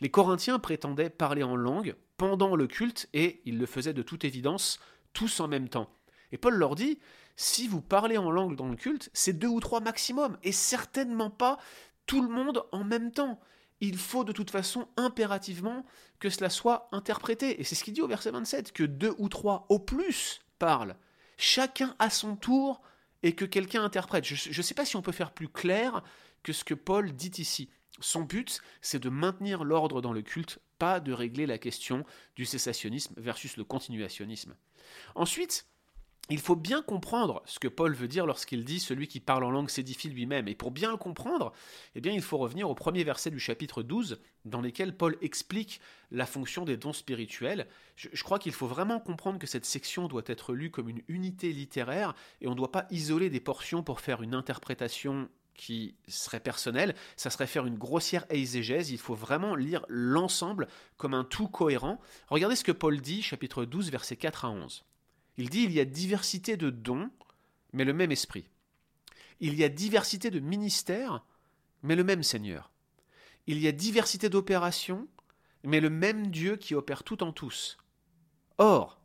Les 0.00 0.10
Corinthiens 0.10 0.58
prétendaient 0.58 1.10
parler 1.10 1.42
en 1.42 1.56
langue 1.56 1.96
pendant 2.16 2.56
le 2.56 2.66
culte, 2.66 3.08
et 3.14 3.40
ils 3.44 3.58
le 3.58 3.66
faisaient 3.66 3.94
de 3.94 4.02
toute 4.02 4.24
évidence 4.24 4.78
tous 5.12 5.40
en 5.40 5.48
même 5.48 5.68
temps. 5.68 5.90
Et 6.32 6.38
Paul 6.38 6.54
leur 6.54 6.74
dit, 6.74 6.98
si 7.36 7.68
vous 7.68 7.82
parlez 7.82 8.16
en 8.16 8.30
langue 8.30 8.56
dans 8.56 8.68
le 8.68 8.76
culte, 8.76 9.10
c'est 9.12 9.34
deux 9.34 9.48
ou 9.48 9.60
trois 9.60 9.80
maximum, 9.80 10.38
et 10.42 10.52
certainement 10.52 11.30
pas 11.30 11.58
tout 12.06 12.22
le 12.22 12.28
monde 12.28 12.64
en 12.72 12.84
même 12.84 13.12
temps. 13.12 13.40
Il 13.80 13.98
faut 13.98 14.24
de 14.24 14.32
toute 14.32 14.50
façon 14.50 14.88
impérativement 14.96 15.84
que 16.18 16.30
cela 16.30 16.48
soit 16.48 16.88
interprété. 16.92 17.60
Et 17.60 17.64
c'est 17.64 17.74
ce 17.74 17.84
qu'il 17.84 17.94
dit 17.94 18.00
au 18.00 18.08
verset 18.08 18.30
27, 18.30 18.72
que 18.72 18.84
deux 18.84 19.14
ou 19.18 19.28
trois 19.28 19.66
au 19.68 19.78
plus 19.78 20.40
parlent, 20.58 20.96
chacun 21.36 21.94
à 21.98 22.08
son 22.08 22.36
tour, 22.36 22.80
et 23.22 23.34
que 23.34 23.44
quelqu'un 23.44 23.82
interprète. 23.82 24.24
Je 24.24 24.56
ne 24.56 24.62
sais 24.62 24.74
pas 24.74 24.84
si 24.84 24.96
on 24.96 25.02
peut 25.02 25.12
faire 25.12 25.32
plus 25.32 25.48
clair 25.48 26.02
que 26.42 26.52
ce 26.52 26.64
que 26.64 26.74
Paul 26.74 27.12
dit 27.12 27.32
ici. 27.38 27.70
Son 27.98 28.22
but, 28.22 28.60
c'est 28.80 29.02
de 29.02 29.08
maintenir 29.08 29.64
l'ordre 29.64 30.00
dans 30.00 30.12
le 30.12 30.22
culte, 30.22 30.60
pas 30.78 31.00
de 31.00 31.12
régler 31.12 31.46
la 31.46 31.58
question 31.58 32.04
du 32.36 32.44
cessationnisme 32.44 33.14
versus 33.16 33.56
le 33.56 33.64
continuationnisme. 33.64 34.54
Ensuite, 35.14 35.66
il 36.28 36.40
faut 36.40 36.56
bien 36.56 36.82
comprendre 36.82 37.42
ce 37.46 37.58
que 37.58 37.68
Paul 37.68 37.94
veut 37.94 38.08
dire 38.08 38.26
lorsqu'il 38.26 38.64
dit 38.64 38.80
celui 38.80 39.06
qui 39.06 39.20
parle 39.20 39.44
en 39.44 39.50
langue 39.50 39.70
s'édifie 39.70 40.08
lui-même. 40.08 40.48
Et 40.48 40.54
pour 40.54 40.70
bien 40.70 40.90
le 40.90 40.96
comprendre, 40.96 41.52
eh 41.94 42.00
bien, 42.00 42.12
il 42.12 42.22
faut 42.22 42.38
revenir 42.38 42.68
au 42.68 42.74
premier 42.74 43.04
verset 43.04 43.30
du 43.30 43.38
chapitre 43.38 43.82
12, 43.82 44.18
dans 44.44 44.60
lequel 44.60 44.96
Paul 44.96 45.16
explique 45.20 45.80
la 46.10 46.26
fonction 46.26 46.64
des 46.64 46.76
dons 46.76 46.92
spirituels. 46.92 47.66
Je, 47.94 48.08
je 48.12 48.24
crois 48.24 48.38
qu'il 48.38 48.52
faut 48.52 48.66
vraiment 48.66 48.98
comprendre 48.98 49.38
que 49.38 49.46
cette 49.46 49.66
section 49.66 50.08
doit 50.08 50.22
être 50.26 50.52
lue 50.52 50.70
comme 50.70 50.88
une 50.88 51.02
unité 51.08 51.52
littéraire 51.52 52.14
et 52.40 52.48
on 52.48 52.52
ne 52.52 52.56
doit 52.56 52.72
pas 52.72 52.86
isoler 52.90 53.30
des 53.30 53.40
portions 53.40 53.82
pour 53.82 54.00
faire 54.00 54.22
une 54.22 54.34
interprétation 54.34 55.28
qui 55.56 55.94
serait 56.06 56.40
personnelle, 56.40 56.94
ça 57.16 57.30
serait 57.30 57.46
faire 57.46 57.66
une 57.66 57.78
grossière 57.78 58.26
exégèse, 58.28 58.90
il 58.90 58.98
faut 58.98 59.14
vraiment 59.14 59.54
lire 59.54 59.84
l'ensemble 59.88 60.68
comme 60.96 61.14
un 61.14 61.24
tout 61.24 61.48
cohérent. 61.48 61.98
Regardez 62.28 62.56
ce 62.56 62.64
que 62.64 62.72
Paul 62.72 63.00
dit, 63.00 63.22
chapitre 63.22 63.64
12, 63.64 63.90
versets 63.90 64.16
4 64.16 64.44
à 64.44 64.50
11. 64.50 64.84
Il 65.38 65.50
dit 65.50 65.64
il 65.64 65.72
y 65.72 65.80
a 65.80 65.84
diversité 65.84 66.56
de 66.56 66.70
dons, 66.70 67.10
mais 67.72 67.84
le 67.84 67.92
même 67.92 68.12
esprit. 68.12 68.48
Il 69.40 69.54
y 69.54 69.64
a 69.64 69.68
diversité 69.68 70.30
de 70.30 70.40
ministères, 70.40 71.24
mais 71.82 71.96
le 71.96 72.04
même 72.04 72.22
Seigneur. 72.22 72.70
Il 73.46 73.58
y 73.58 73.68
a 73.68 73.72
diversité 73.72 74.28
d'opérations, 74.28 75.06
mais 75.62 75.80
le 75.80 75.90
même 75.90 76.28
Dieu 76.28 76.56
qui 76.56 76.74
opère 76.74 77.04
tout 77.04 77.22
en 77.22 77.32
tous. 77.32 77.76
Or, 78.58 79.00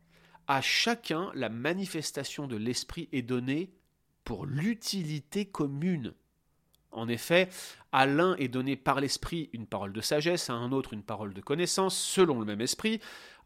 à 0.48 0.62
chacun, 0.62 1.32
la 1.34 1.50
manifestation 1.50 2.48
de 2.48 2.56
l'Esprit 2.56 3.10
est 3.12 3.22
donnée 3.22 3.74
pour 4.24 4.46
l'utilité 4.46 5.46
commune. 5.46 6.14
En 6.92 7.08
effet, 7.08 7.50
à 7.92 8.06
l'un 8.06 8.36
est 8.36 8.48
donné 8.48 8.76
par 8.76 9.00
l'Esprit 9.00 9.50
une 9.54 9.66
parole 9.66 9.94
de 9.94 10.02
sagesse, 10.02 10.50
à 10.50 10.54
un 10.54 10.72
autre 10.72 10.94
une 10.94 11.04
parole 11.04 11.34
de 11.34 11.42
connaissance, 11.42 11.98
selon 11.98 12.40
le 12.40 12.46
même 12.46 12.62
Esprit, 12.62 13.00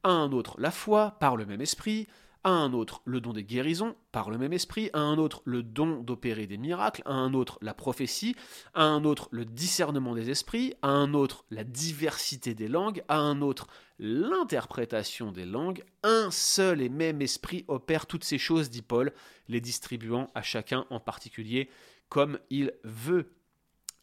à 0.04 0.10
un 0.10 0.32
autre 0.32 0.56
la 0.60 0.72
foi, 0.72 1.18
par 1.20 1.36
le 1.36 1.46
même 1.46 1.62
Esprit, 1.62 2.08
à 2.46 2.52
un 2.52 2.74
autre 2.74 3.02
le 3.06 3.20
don 3.20 3.34
des 3.34 3.44
guérisons 3.44 3.96
par 4.12 4.30
le 4.30 4.38
même 4.38 4.54
esprit, 4.54 4.92
à 4.94 5.00
un 5.00 5.18
autre 5.18 5.42
le 5.46 5.64
don 5.64 6.02
d'opérer 6.04 6.46
des 6.46 6.60
miracles, 6.60 7.02
à 7.06 7.14
un 7.14 7.34
autre 7.34 7.58
la 7.62 7.74
prophétie, 7.74 8.36
à 8.76 8.84
un 8.84 9.04
autre 9.04 9.28
le 9.32 9.46
discernement 9.46 10.14
des 10.14 10.30
esprits, 10.30 10.76
à 10.84 10.90
un 10.90 11.16
autre 11.16 11.46
la 11.50 11.64
diversité 11.64 12.54
des 12.54 12.68
langues, 12.68 13.04
à 13.08 13.18
un 13.18 13.42
autre 13.42 13.68
l'interprétation 13.98 15.32
des 15.32 15.46
langues. 15.46 15.84
Un 16.04 16.30
seul 16.30 16.82
et 16.82 16.90
même 16.90 17.20
esprit 17.22 17.66
opère 17.68 18.06
toutes 18.06 18.24
ces 18.24 18.38
choses, 18.38 18.70
dit 18.70 18.84
Paul, 18.84 19.12
les 19.48 19.60
distribuant 19.60 20.30
à 20.36 20.44
chacun 20.44 20.86
en 20.92 21.00
particulier 21.00 21.68
comme 22.10 22.38
il 22.52 22.74
veut. 22.84 23.32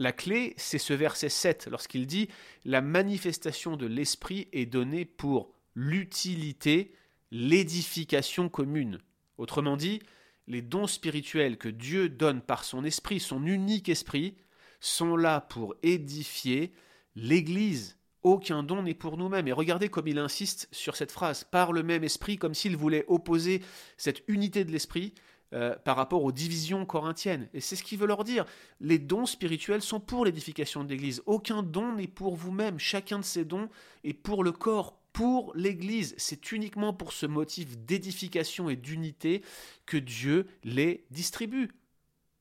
La 0.00 0.10
clé, 0.10 0.54
c'est 0.56 0.78
ce 0.78 0.94
verset 0.94 1.28
7, 1.28 1.68
lorsqu'il 1.70 2.08
dit 2.08 2.28
La 2.64 2.80
manifestation 2.80 3.76
de 3.76 3.86
l'esprit 3.86 4.48
est 4.52 4.66
donnée 4.66 5.04
pour 5.04 5.54
l'utilité 5.76 6.92
l'édification 7.32 8.50
commune. 8.50 9.00
Autrement 9.38 9.76
dit, 9.76 10.00
les 10.46 10.62
dons 10.62 10.86
spirituels 10.86 11.56
que 11.56 11.70
Dieu 11.70 12.08
donne 12.08 12.42
par 12.42 12.62
son 12.62 12.84
esprit, 12.84 13.20
son 13.20 13.46
unique 13.46 13.88
esprit, 13.88 14.36
sont 14.80 15.16
là 15.16 15.40
pour 15.40 15.74
édifier 15.82 16.72
l'Église. 17.16 17.96
Aucun 18.22 18.62
don 18.62 18.82
n'est 18.82 18.94
pour 18.94 19.16
nous-mêmes. 19.16 19.48
Et 19.48 19.52
regardez 19.52 19.88
comme 19.88 20.08
il 20.08 20.18
insiste 20.18 20.68
sur 20.72 20.94
cette 20.94 21.10
phrase, 21.10 21.42
par 21.42 21.72
le 21.72 21.82
même 21.82 22.04
esprit, 22.04 22.36
comme 22.36 22.54
s'il 22.54 22.76
voulait 22.76 23.04
opposer 23.08 23.62
cette 23.96 24.22
unité 24.28 24.64
de 24.64 24.70
l'esprit 24.70 25.14
euh, 25.54 25.74
par 25.84 25.96
rapport 25.96 26.22
aux 26.24 26.32
divisions 26.32 26.84
corinthiennes. 26.84 27.48
Et 27.54 27.60
c'est 27.60 27.76
ce 27.76 27.82
qu'il 27.82 27.98
veut 27.98 28.06
leur 28.06 28.24
dire. 28.24 28.44
Les 28.80 28.98
dons 28.98 29.26
spirituels 29.26 29.82
sont 29.82 30.00
pour 30.00 30.24
l'édification 30.24 30.84
de 30.84 30.90
l'Église. 30.90 31.22
Aucun 31.26 31.62
don 31.62 31.94
n'est 31.94 32.06
pour 32.06 32.36
vous-même. 32.36 32.78
Chacun 32.78 33.18
de 33.18 33.24
ces 33.24 33.44
dons 33.44 33.68
est 34.04 34.14
pour 34.14 34.44
le 34.44 34.52
corps, 34.52 35.01
pour 35.12 35.52
l'Église. 35.54 36.14
C'est 36.18 36.52
uniquement 36.52 36.92
pour 36.92 37.12
ce 37.12 37.26
motif 37.26 37.78
d'édification 37.78 38.68
et 38.68 38.76
d'unité 38.76 39.42
que 39.86 39.96
Dieu 39.96 40.46
les 40.64 41.04
distribue. 41.10 41.70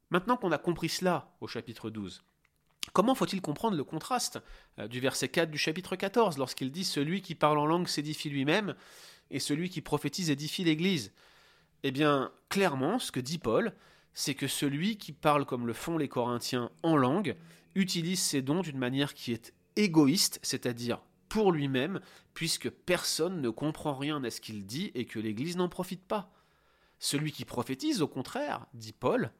Maintenant 0.10 0.38
qu'on 0.38 0.52
a 0.52 0.58
compris 0.58 0.90
cela 0.90 1.34
au 1.42 1.48
chapitre 1.48 1.90
12, 1.90 2.24
comment 2.94 3.16
faut-il 3.16 3.42
comprendre 3.42 3.78
le 3.78 3.84
contraste 3.84 4.40
euh, 4.80 4.88
du 4.88 5.00
verset 5.00 5.30
4 5.30 5.50
du 5.50 5.58
chapitre 5.58 5.96
14 5.96 6.38
lorsqu'il 6.38 6.72
dit 6.72 6.84
Celui 6.84 7.22
qui 7.22 7.36
parle 7.36 7.58
en 7.58 7.66
langue 7.66 7.88
s'édifie 7.88 8.30
lui-même 8.30 8.76
et 9.30 9.40
celui 9.40 9.70
qui 9.70 9.82
prophétise 9.82 10.30
édifie 10.30 10.64
l'Église 10.64 11.14
Eh 11.84 11.92
bien, 11.92 12.32
clairement, 12.50 13.00
ce 13.00 13.12
que 13.12 13.22
dit 13.22 13.38
Paul, 13.38 13.74
c'est 14.14 14.36
que 14.36 14.48
celui 14.48 14.98
qui 14.98 15.14
parle 15.14 15.46
comme 15.46 15.68
le 15.68 15.74
font 15.74 15.98
les 15.98 16.10
Corinthiens 16.10 16.70
en 16.84 16.98
langue 16.98 17.38
utilise 17.76 18.22
ses 18.22 18.42
dons 18.42 18.62
d'une 18.62 18.78
manière 18.78 19.14
qui 19.14 19.32
est 19.32 19.54
égoïste, 19.78 20.40
c'est-à-dire 20.44 21.02
pour 21.32 21.54
lui-même, 21.54 22.02
puisque 22.34 22.70
personne 22.70 23.40
ne 23.40 23.50
comprend 23.50 23.94
rien 23.94 24.22
à 24.26 24.30
ce 24.30 24.42
qu'il 24.42 24.66
dit 24.66 24.92
et 24.96 25.06
que 25.06 25.18
l'Église 25.18 25.56
n'en 25.56 25.70
profite 25.70 26.04
pas. 26.04 26.30
Celui 27.00 27.32
qui 27.32 27.46
prophétise, 27.46 28.02
au 28.02 28.08
contraire, 28.10 28.66
dit 28.74 28.92
Paul, 28.92 29.32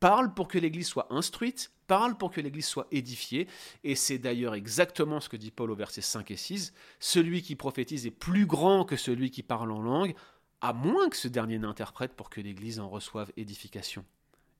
parle 0.00 0.32
pour 0.32 0.48
que 0.48 0.56
l'Église 0.56 0.86
soit 0.86 1.12
instruite, 1.12 1.70
parle 1.86 2.16
pour 2.16 2.30
que 2.30 2.40
l'Église 2.40 2.66
soit 2.66 2.86
édifiée, 2.92 3.46
et 3.84 3.94
c'est 3.94 4.16
d'ailleurs 4.16 4.54
exactement 4.54 5.20
ce 5.20 5.28
que 5.28 5.36
dit 5.36 5.50
Paul 5.50 5.70
au 5.70 5.74
verset 5.74 6.00
5 6.00 6.30
et 6.30 6.36
6, 6.38 6.72
celui 6.98 7.42
qui 7.42 7.56
prophétise 7.56 8.06
est 8.06 8.10
plus 8.10 8.46
grand 8.46 8.86
que 8.86 8.96
celui 8.96 9.30
qui 9.30 9.42
parle 9.42 9.70
en 9.70 9.82
langue, 9.82 10.14
à 10.62 10.72
moins 10.72 11.10
que 11.10 11.16
ce 11.18 11.28
dernier 11.28 11.58
n'interprète 11.58 12.14
pour 12.14 12.30
que 12.30 12.40
l'Église 12.40 12.80
en 12.80 12.88
reçoive 12.88 13.30
édification. 13.36 14.06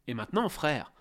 Et 0.06 0.12
maintenant, 0.12 0.50
frères, 0.50 0.92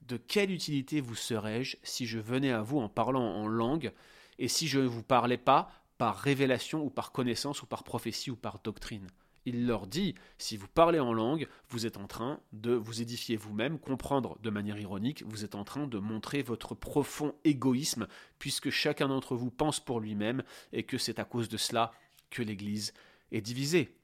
de 0.00 0.16
quelle 0.16 0.50
utilité 0.50 1.02
vous 1.02 1.14
serais-je 1.14 1.76
si 1.82 2.06
je 2.06 2.18
venais 2.18 2.52
à 2.52 2.62
vous 2.62 2.78
en 2.78 2.88
parlant 2.88 3.34
en 3.34 3.46
langue 3.46 3.92
et 4.38 4.48
si 4.48 4.68
je 4.68 4.80
ne 4.80 4.86
vous 4.86 5.02
parlais 5.02 5.38
pas 5.38 5.70
par 5.98 6.16
révélation 6.16 6.84
ou 6.84 6.90
par 6.90 7.12
connaissance 7.12 7.62
ou 7.62 7.66
par 7.66 7.84
prophétie 7.84 8.30
ou 8.30 8.36
par 8.36 8.58
doctrine. 8.62 9.08
Il 9.46 9.66
leur 9.66 9.86
dit, 9.86 10.14
si 10.38 10.56
vous 10.56 10.68
parlez 10.68 11.00
en 11.00 11.12
langue, 11.12 11.46
vous 11.68 11.86
êtes 11.86 11.98
en 11.98 12.06
train 12.06 12.40
de 12.52 12.72
vous 12.72 13.02
édifier 13.02 13.36
vous-même, 13.36 13.78
comprendre 13.78 14.38
de 14.40 14.50
manière 14.50 14.78
ironique, 14.78 15.22
vous 15.26 15.44
êtes 15.44 15.54
en 15.54 15.64
train 15.64 15.86
de 15.86 15.98
montrer 15.98 16.42
votre 16.42 16.74
profond 16.74 17.34
égoïsme, 17.44 18.06
puisque 18.38 18.70
chacun 18.70 19.08
d'entre 19.08 19.36
vous 19.36 19.50
pense 19.50 19.80
pour 19.80 20.00
lui-même, 20.00 20.42
et 20.72 20.84
que 20.84 20.96
c'est 20.96 21.18
à 21.18 21.24
cause 21.24 21.50
de 21.50 21.58
cela 21.58 21.92
que 22.30 22.42
l'Église 22.42 22.94
est 23.32 23.42
divisée. 23.42 23.94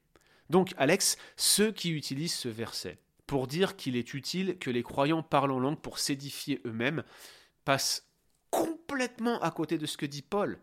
Donc, 0.51 0.73
Alex, 0.77 1.17
ceux 1.37 1.71
qui 1.71 1.91
utilisent 1.91 2.35
ce 2.35 2.49
verset 2.49 2.99
pour 3.25 3.47
dire 3.47 3.77
qu'il 3.77 3.95
est 3.95 4.13
utile 4.13 4.59
que 4.59 4.69
les 4.69 4.83
croyants 4.83 5.23
parlent 5.23 5.51
en 5.51 5.59
langue 5.59 5.79
pour 5.79 5.97
s'édifier 5.97 6.61
eux-mêmes 6.65 7.03
passent 7.63 8.10
complètement 8.51 9.39
à 9.39 9.49
côté 9.49 9.77
de 9.77 9.85
ce 9.87 9.97
que 9.97 10.05
dit 10.05 10.21
Paul. 10.21 10.59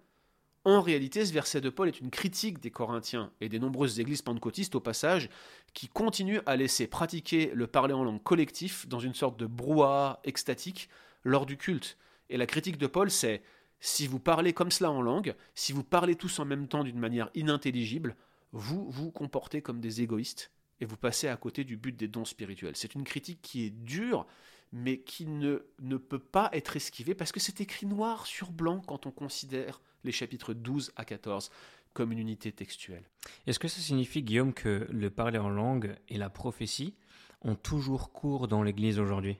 En 0.64 0.82
réalité, 0.82 1.24
ce 1.24 1.32
verset 1.32 1.60
de 1.60 1.70
Paul 1.70 1.88
est 1.88 2.00
une 2.00 2.10
critique 2.10 2.60
des 2.60 2.70
Corinthiens 2.70 3.32
et 3.40 3.48
des 3.48 3.58
nombreuses 3.58 4.00
églises 4.00 4.22
pentecôtistes 4.22 4.74
au 4.74 4.80
passage 4.80 5.30
qui 5.72 5.88
continuent 5.88 6.42
à 6.46 6.56
laisser 6.56 6.86
pratiquer 6.86 7.50
le 7.54 7.66
parler 7.66 7.94
en 7.94 8.04
langue 8.04 8.22
collectif 8.22 8.86
dans 8.86 9.00
une 9.00 9.14
sorte 9.14 9.38
de 9.38 9.46
brouhaha 9.46 10.20
extatique 10.24 10.88
lors 11.24 11.46
du 11.46 11.56
culte. 11.56 11.96
Et 12.28 12.36
la 12.36 12.46
critique 12.46 12.78
de 12.78 12.86
Paul, 12.86 13.10
c'est 13.10 13.42
si 13.80 14.06
vous 14.06 14.18
parlez 14.18 14.52
comme 14.52 14.70
cela 14.70 14.90
en 14.90 15.00
langue, 15.00 15.34
si 15.54 15.72
vous 15.72 15.84
parlez 15.84 16.16
tous 16.16 16.38
en 16.38 16.44
même 16.44 16.68
temps 16.68 16.84
d'une 16.84 16.98
manière 16.98 17.30
inintelligible, 17.34 18.16
vous 18.52 18.90
vous 18.90 19.10
comportez 19.10 19.62
comme 19.62 19.80
des 19.80 20.02
égoïstes 20.02 20.50
et 20.80 20.84
vous 20.84 20.96
passez 20.96 21.28
à 21.28 21.36
côté 21.36 21.64
du 21.64 21.76
but 21.76 21.96
des 21.96 22.08
dons 22.08 22.24
spirituels. 22.24 22.76
C'est 22.76 22.94
une 22.94 23.04
critique 23.04 23.40
qui 23.42 23.64
est 23.64 23.70
dure, 23.70 24.26
mais 24.72 25.00
qui 25.00 25.26
ne, 25.26 25.60
ne 25.80 25.96
peut 25.96 26.18
pas 26.18 26.50
être 26.52 26.76
esquivé 26.76 27.14
parce 27.14 27.32
que 27.32 27.40
c'est 27.40 27.60
écrit 27.60 27.86
noir 27.86 28.26
sur 28.26 28.50
blanc 28.50 28.80
quand 28.86 29.06
on 29.06 29.10
considère 29.10 29.80
les 30.04 30.12
chapitres 30.12 30.54
12 30.54 30.92
à 30.96 31.04
14 31.04 31.50
comme 31.94 32.12
une 32.12 32.18
unité 32.18 32.52
textuelle. 32.52 33.04
Est-ce 33.46 33.58
que 33.58 33.68
ça 33.68 33.80
signifie, 33.80 34.22
Guillaume, 34.22 34.54
que 34.54 34.86
le 34.90 35.10
parler 35.10 35.38
en 35.38 35.48
langue 35.48 35.96
et 36.08 36.18
la 36.18 36.30
prophétie 36.30 36.94
ont 37.42 37.56
toujours 37.56 38.12
cours 38.12 38.46
dans 38.46 38.62
l'Église 38.62 38.98
aujourd'hui? 38.98 39.38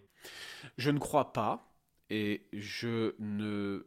Je 0.76 0.90
ne 0.90 0.98
crois 0.98 1.32
pas, 1.32 1.72
et 2.10 2.46
je 2.52 3.14
ne 3.18 3.86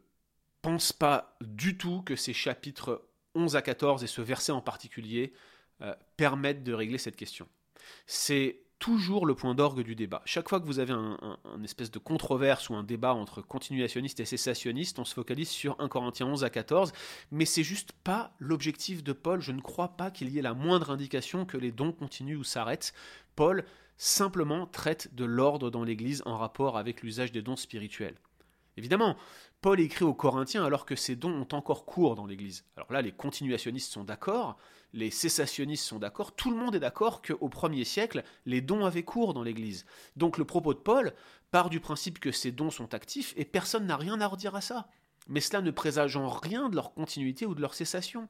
pense 0.62 0.92
pas 0.92 1.36
du 1.40 1.76
tout 1.76 2.02
que 2.02 2.16
ces 2.16 2.32
chapitres 2.32 3.08
11 3.34 3.56
à 3.56 3.62
14 3.62 4.04
et 4.04 4.06
ce 4.06 4.22
verset 4.22 4.52
en 4.52 4.60
particulier 4.60 5.32
euh, 5.80 5.94
permettent 6.16 6.62
de 6.62 6.72
régler 6.72 6.98
cette 6.98 7.16
question. 7.16 7.48
C'est 8.06 8.61
toujours 8.82 9.26
le 9.26 9.36
point 9.36 9.54
d'orgue 9.54 9.82
du 9.82 9.94
débat. 9.94 10.22
Chaque 10.24 10.48
fois 10.48 10.58
que 10.58 10.66
vous 10.66 10.80
avez 10.80 10.92
un, 10.92 11.36
espèce 11.62 11.92
de 11.92 12.00
controverse 12.00 12.68
ou 12.68 12.74
un 12.74 12.82
débat 12.82 13.14
entre 13.14 13.40
continuationnistes 13.40 14.18
et 14.18 14.24
cessationnistes, 14.24 14.98
on 14.98 15.04
se 15.04 15.14
focalise 15.14 15.50
sur 15.50 15.80
1 15.80 15.86
Corinthiens 15.86 16.26
11 16.26 16.42
à 16.42 16.50
14, 16.50 16.92
mais 17.30 17.44
c'est 17.44 17.62
juste 17.62 17.92
pas 18.02 18.34
l'objectif 18.40 19.04
de 19.04 19.12
Paul. 19.12 19.40
Je 19.40 19.52
ne 19.52 19.60
crois 19.60 19.96
pas 19.96 20.10
qu'il 20.10 20.30
y 20.30 20.38
ait 20.40 20.42
la 20.42 20.52
moindre 20.52 20.90
indication 20.90 21.46
que 21.46 21.56
les 21.56 21.70
dons 21.70 21.92
continuent 21.92 22.34
ou 22.34 22.42
s'arrêtent. 22.42 22.92
Paul 23.36 23.64
simplement 23.98 24.66
traite 24.66 25.14
de 25.14 25.24
l'ordre 25.24 25.70
dans 25.70 25.84
l'Église 25.84 26.24
en 26.26 26.36
rapport 26.36 26.76
avec 26.76 27.02
l'usage 27.02 27.30
des 27.30 27.40
dons 27.40 27.54
spirituels. 27.54 28.16
Évidemment, 28.76 29.16
Paul 29.60 29.78
écrit 29.78 30.04
aux 30.04 30.12
Corinthiens 30.12 30.64
alors 30.64 30.86
que 30.86 30.96
ces 30.96 31.14
dons 31.14 31.30
ont 31.30 31.54
encore 31.56 31.84
cours 31.84 32.16
dans 32.16 32.26
l'Église. 32.26 32.64
Alors 32.76 32.92
là, 32.92 33.00
les 33.00 33.12
continuationnistes 33.12 33.92
sont 33.92 34.02
d'accord, 34.02 34.58
les 34.92 35.10
cessationnistes 35.10 35.84
sont 35.84 35.98
d'accord, 35.98 36.32
tout 36.32 36.50
le 36.50 36.56
monde 36.56 36.74
est 36.74 36.80
d'accord 36.80 37.22
qu'au 37.22 37.48
premier 37.48 37.84
siècle, 37.84 38.22
les 38.46 38.60
dons 38.60 38.84
avaient 38.84 39.02
cours 39.02 39.34
dans 39.34 39.42
l'Église. 39.42 39.86
Donc 40.16 40.38
le 40.38 40.44
propos 40.44 40.74
de 40.74 40.78
Paul 40.78 41.14
part 41.50 41.70
du 41.70 41.80
principe 41.80 42.18
que 42.18 42.32
ces 42.32 42.52
dons 42.52 42.70
sont 42.70 42.94
actifs 42.94 43.34
et 43.36 43.44
personne 43.44 43.86
n'a 43.86 43.96
rien 43.96 44.20
à 44.20 44.26
redire 44.26 44.54
à 44.54 44.60
ça. 44.60 44.88
Mais 45.28 45.40
cela 45.40 45.62
ne 45.62 45.70
présage 45.70 46.16
en 46.16 46.28
rien 46.28 46.68
de 46.68 46.74
leur 46.74 46.92
continuité 46.94 47.46
ou 47.46 47.54
de 47.54 47.60
leur 47.60 47.74
cessation. 47.74 48.28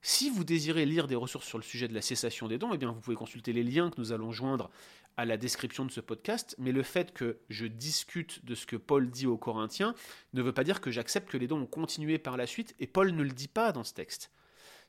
Si 0.00 0.30
vous 0.30 0.44
désirez 0.44 0.86
lire 0.86 1.08
des 1.08 1.16
ressources 1.16 1.46
sur 1.46 1.58
le 1.58 1.64
sujet 1.64 1.88
de 1.88 1.94
la 1.94 2.02
cessation 2.02 2.48
des 2.48 2.58
dons, 2.58 2.72
eh 2.72 2.78
bien 2.78 2.92
vous 2.92 3.00
pouvez 3.00 3.16
consulter 3.16 3.52
les 3.52 3.64
liens 3.64 3.90
que 3.90 4.00
nous 4.00 4.12
allons 4.12 4.30
joindre 4.30 4.70
à 5.16 5.24
la 5.24 5.36
description 5.36 5.84
de 5.84 5.90
ce 5.90 6.00
podcast, 6.00 6.54
mais 6.58 6.70
le 6.70 6.84
fait 6.84 7.12
que 7.12 7.40
je 7.48 7.66
discute 7.66 8.44
de 8.44 8.54
ce 8.54 8.66
que 8.66 8.76
Paul 8.76 9.10
dit 9.10 9.26
aux 9.26 9.36
Corinthiens 9.36 9.94
ne 10.34 10.42
veut 10.42 10.52
pas 10.52 10.62
dire 10.62 10.80
que 10.80 10.92
j'accepte 10.92 11.28
que 11.28 11.36
les 11.36 11.48
dons 11.48 11.62
ont 11.62 11.66
continué 11.66 12.18
par 12.18 12.36
la 12.36 12.46
suite, 12.46 12.76
et 12.78 12.86
Paul 12.86 13.10
ne 13.10 13.22
le 13.24 13.32
dit 13.32 13.48
pas 13.48 13.72
dans 13.72 13.82
ce 13.82 13.94
texte. 13.94 14.30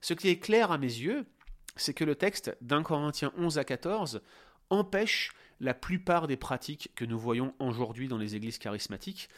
Ce 0.01 0.13
qui 0.13 0.29
est 0.29 0.39
clair 0.39 0.72
à 0.72 0.77
mes 0.77 0.88
yeux, 0.88 1.25
c'est 1.75 1.94
que 1.94 2.03
le 2.03 2.15
texte 2.15 2.56
d'un 2.62 2.84
Corinthiens 2.84 3.34
11 3.38 3.58
à 3.58 3.63
14 3.63 4.22
empêche 4.70 5.32
la 5.60 5.74
plupart 5.74 6.27
des 6.27 6.38
pratiques 6.38 6.91
que 6.96 7.06
nous 7.06 7.20
voyons 7.20 7.53
aujourd'hui 7.60 8.08
dans 8.08 8.18
les 8.18 8.36
églises 8.36 8.58
charismatiques. 8.58 9.29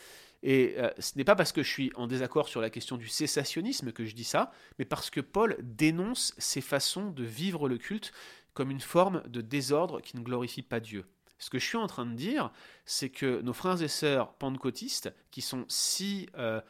Et 0.44 0.76
euh, 0.78 0.90
ce 0.98 1.18
n'est 1.18 1.24
pas 1.24 1.36
parce 1.36 1.52
que 1.52 1.62
je 1.62 1.70
suis 1.70 1.92
en 1.96 2.08
désaccord 2.08 2.48
sur 2.48 2.62
la 2.62 2.70
question 2.70 2.98
du 2.98 3.08
cessationnisme 3.08 3.92
que 3.92 4.06
je 4.06 4.16
dis 4.16 4.24
ça, 4.24 4.52
mais 4.80 4.86
parce 4.86 5.10
que 5.10 5.22
Paul 5.22 5.58
dénonce 5.62 6.34
ces 6.38 6.62
façons 6.62 7.12
de 7.12 7.24
vivre 7.24 7.70
le 7.70 7.78
culte 7.78 8.12
comme 8.54 8.72
une 8.72 8.82
forme 8.82 9.24
de 9.28 9.42
désordre 9.42 10.02
qui 10.02 10.18
ne 10.18 10.24
glorifie 10.24 10.64
pas 10.64 10.80
Dieu. 10.80 11.06
Ce 11.38 11.50
que 11.50 11.58
je 11.58 11.66
suis 11.66 11.78
en 11.78 11.88
train 11.88 12.06
de 12.06 12.14
dire, 12.14 12.52
c'est 12.86 13.10
que 13.10 13.42
nos 13.42 13.54
frères 13.54 13.82
et 13.82 13.88
sœurs 13.88 14.34
pentecôtistes, 14.34 15.14
qui 15.32 15.42
sont 15.42 15.66
si 15.68 16.28
euh, 16.38 16.62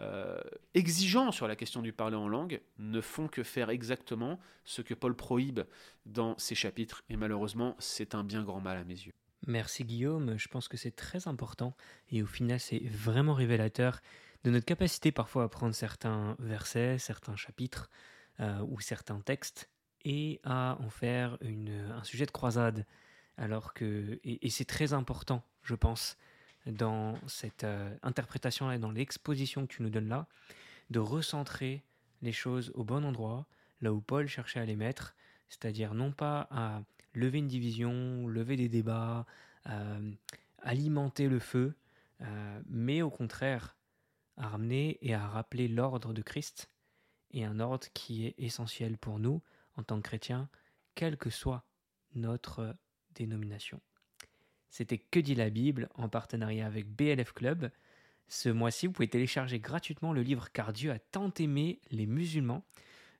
euh, 0.00 0.40
exigeants 0.74 1.32
sur 1.32 1.48
la 1.48 1.56
question 1.56 1.82
du 1.82 1.92
parler 1.92 2.16
en 2.16 2.28
langue, 2.28 2.60
ne 2.78 3.00
font 3.00 3.28
que 3.28 3.42
faire 3.42 3.70
exactement 3.70 4.38
ce 4.64 4.82
que 4.82 4.94
Paul 4.94 5.14
prohibe 5.14 5.60
dans 6.06 6.36
ses 6.38 6.54
chapitres, 6.54 7.02
et 7.08 7.16
malheureusement, 7.16 7.76
c'est 7.78 8.14
un 8.14 8.24
bien 8.24 8.42
grand 8.42 8.60
mal 8.60 8.78
à 8.78 8.84
mes 8.84 8.94
yeux. 8.94 9.12
Merci 9.46 9.84
Guillaume, 9.84 10.36
je 10.36 10.48
pense 10.48 10.68
que 10.68 10.76
c'est 10.76 10.94
très 10.94 11.28
important, 11.28 11.76
et 12.10 12.22
au 12.22 12.26
final 12.26 12.58
c'est 12.58 12.82
vraiment 12.84 13.34
révélateur 13.34 14.00
de 14.44 14.50
notre 14.50 14.66
capacité 14.66 15.12
parfois 15.12 15.44
à 15.44 15.48
prendre 15.48 15.74
certains 15.74 16.36
versets, 16.38 16.98
certains 16.98 17.36
chapitres 17.36 17.88
euh, 18.40 18.60
ou 18.68 18.80
certains 18.80 19.20
textes 19.20 19.68
et 20.04 20.40
à 20.44 20.78
en 20.80 20.90
faire 20.90 21.38
un 21.42 22.04
sujet 22.04 22.26
de 22.26 22.30
croisade. 22.30 22.86
Alors 23.36 23.72
que, 23.72 24.20
et, 24.24 24.50
c'est 24.50 24.64
très 24.64 24.92
important, 24.92 25.44
je 25.62 25.74
pense, 25.74 26.16
dans 26.72 27.18
cette 27.26 27.64
euh, 27.64 27.94
interprétation-là 28.02 28.76
et 28.76 28.78
dans 28.78 28.90
l'exposition 28.90 29.66
que 29.66 29.74
tu 29.74 29.82
nous 29.82 29.90
donnes 29.90 30.08
là, 30.08 30.26
de 30.90 30.98
recentrer 30.98 31.82
les 32.22 32.32
choses 32.32 32.72
au 32.74 32.84
bon 32.84 33.04
endroit, 33.04 33.46
là 33.80 33.92
où 33.92 34.00
Paul 34.00 34.26
cherchait 34.26 34.60
à 34.60 34.64
les 34.64 34.76
mettre, 34.76 35.14
c'est-à-dire 35.48 35.94
non 35.94 36.12
pas 36.12 36.46
à 36.50 36.82
lever 37.14 37.38
une 37.38 37.48
division, 37.48 38.26
lever 38.26 38.56
des 38.56 38.68
débats, 38.68 39.26
euh, 39.66 40.12
alimenter 40.62 41.28
le 41.28 41.38
feu, 41.38 41.74
euh, 42.20 42.60
mais 42.66 43.02
au 43.02 43.10
contraire 43.10 43.76
à 44.36 44.48
ramener 44.48 44.98
et 45.02 45.14
à 45.14 45.26
rappeler 45.26 45.68
l'ordre 45.68 46.12
de 46.12 46.22
Christ, 46.22 46.70
et 47.32 47.44
un 47.44 47.60
ordre 47.60 47.86
qui 47.92 48.26
est 48.26 48.34
essentiel 48.38 48.96
pour 48.96 49.18
nous, 49.18 49.42
en 49.76 49.82
tant 49.82 49.96
que 49.96 50.08
chrétien, 50.08 50.48
quelle 50.94 51.16
que 51.16 51.30
soit 51.30 51.64
notre 52.14 52.76
dénomination. 53.14 53.80
C'était 54.70 54.98
Que 54.98 55.20
dit 55.20 55.34
la 55.34 55.50
Bible 55.50 55.88
en 55.94 56.08
partenariat 56.08 56.66
avec 56.66 56.86
BLF 56.86 57.32
Club. 57.32 57.70
Ce 58.28 58.48
mois-ci, 58.48 58.86
vous 58.86 58.92
pouvez 58.92 59.08
télécharger 59.08 59.58
gratuitement 59.58 60.12
le 60.12 60.22
livre 60.22 60.50
Car 60.52 60.72
Dieu 60.72 60.90
a 60.90 60.98
tant 60.98 61.32
aimé 61.38 61.80
les 61.90 62.06
musulmans 62.06 62.62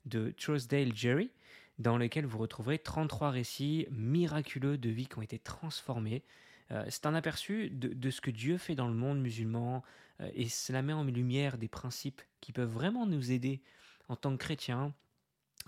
de 0.05 0.33
Trousdale 0.38 0.95
Jerry, 0.95 1.31
dans 1.78 1.97
lequel 1.97 2.26
vous 2.26 2.38
retrouverez 2.38 2.78
33 2.78 3.31
récits 3.31 3.87
miraculeux 3.90 4.78
de 4.78 4.90
vie 4.90 5.07
qui 5.07 5.19
ont 5.19 5.23
été 5.23 5.38
transformés. 5.38 6.23
Euh, 6.71 6.85
c'est 6.88 7.07
un 7.07 7.14
aperçu 7.14 7.71
de, 7.71 8.11
ce 8.11 8.21
que 8.21 8.31
Dieu 8.31 8.59
fait 8.59 8.75
dans 8.75 8.88
le 8.88 8.95
monde 8.95 9.21
musulman 9.21 9.83
euh, 10.21 10.31
et 10.35 10.49
cela 10.49 10.83
met 10.83 10.93
en 10.93 11.05
lumière 11.05 11.57
des 11.57 11.69
principes 11.69 12.21
qui 12.40 12.52
peuvent 12.52 12.71
vraiment 12.71 13.07
nous 13.07 13.33
aider 13.33 13.62
en 14.09 14.17
tant 14.17 14.33
que 14.33 14.43
chrétiens 14.43 14.93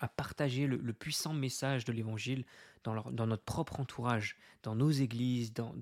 à 0.00 0.08
partager 0.08 0.66
le, 0.66 0.92
puissant 0.92 1.34
message 1.34 1.84
de 1.84 1.92
l'Évangile 1.92 2.44
dans, 2.82 2.94
notre 3.26 3.44
propre 3.44 3.80
entourage, 3.80 4.36
dans 4.62 4.74
nos 4.74 4.90
églises, 4.90 5.52
dans, 5.52 5.74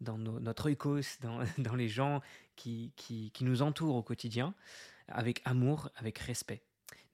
notre 0.00 0.70
écos, 0.70 1.18
dans, 1.58 1.74
les 1.76 1.88
gens 1.88 2.20
qui, 2.56 2.92
qui, 2.96 3.32
nous 3.42 3.62
entourent 3.62 3.96
au 3.96 4.02
quotidien, 4.02 4.54
avec 5.08 5.42
amour, 5.44 5.90
avec 5.96 6.18
respect. 6.18 6.62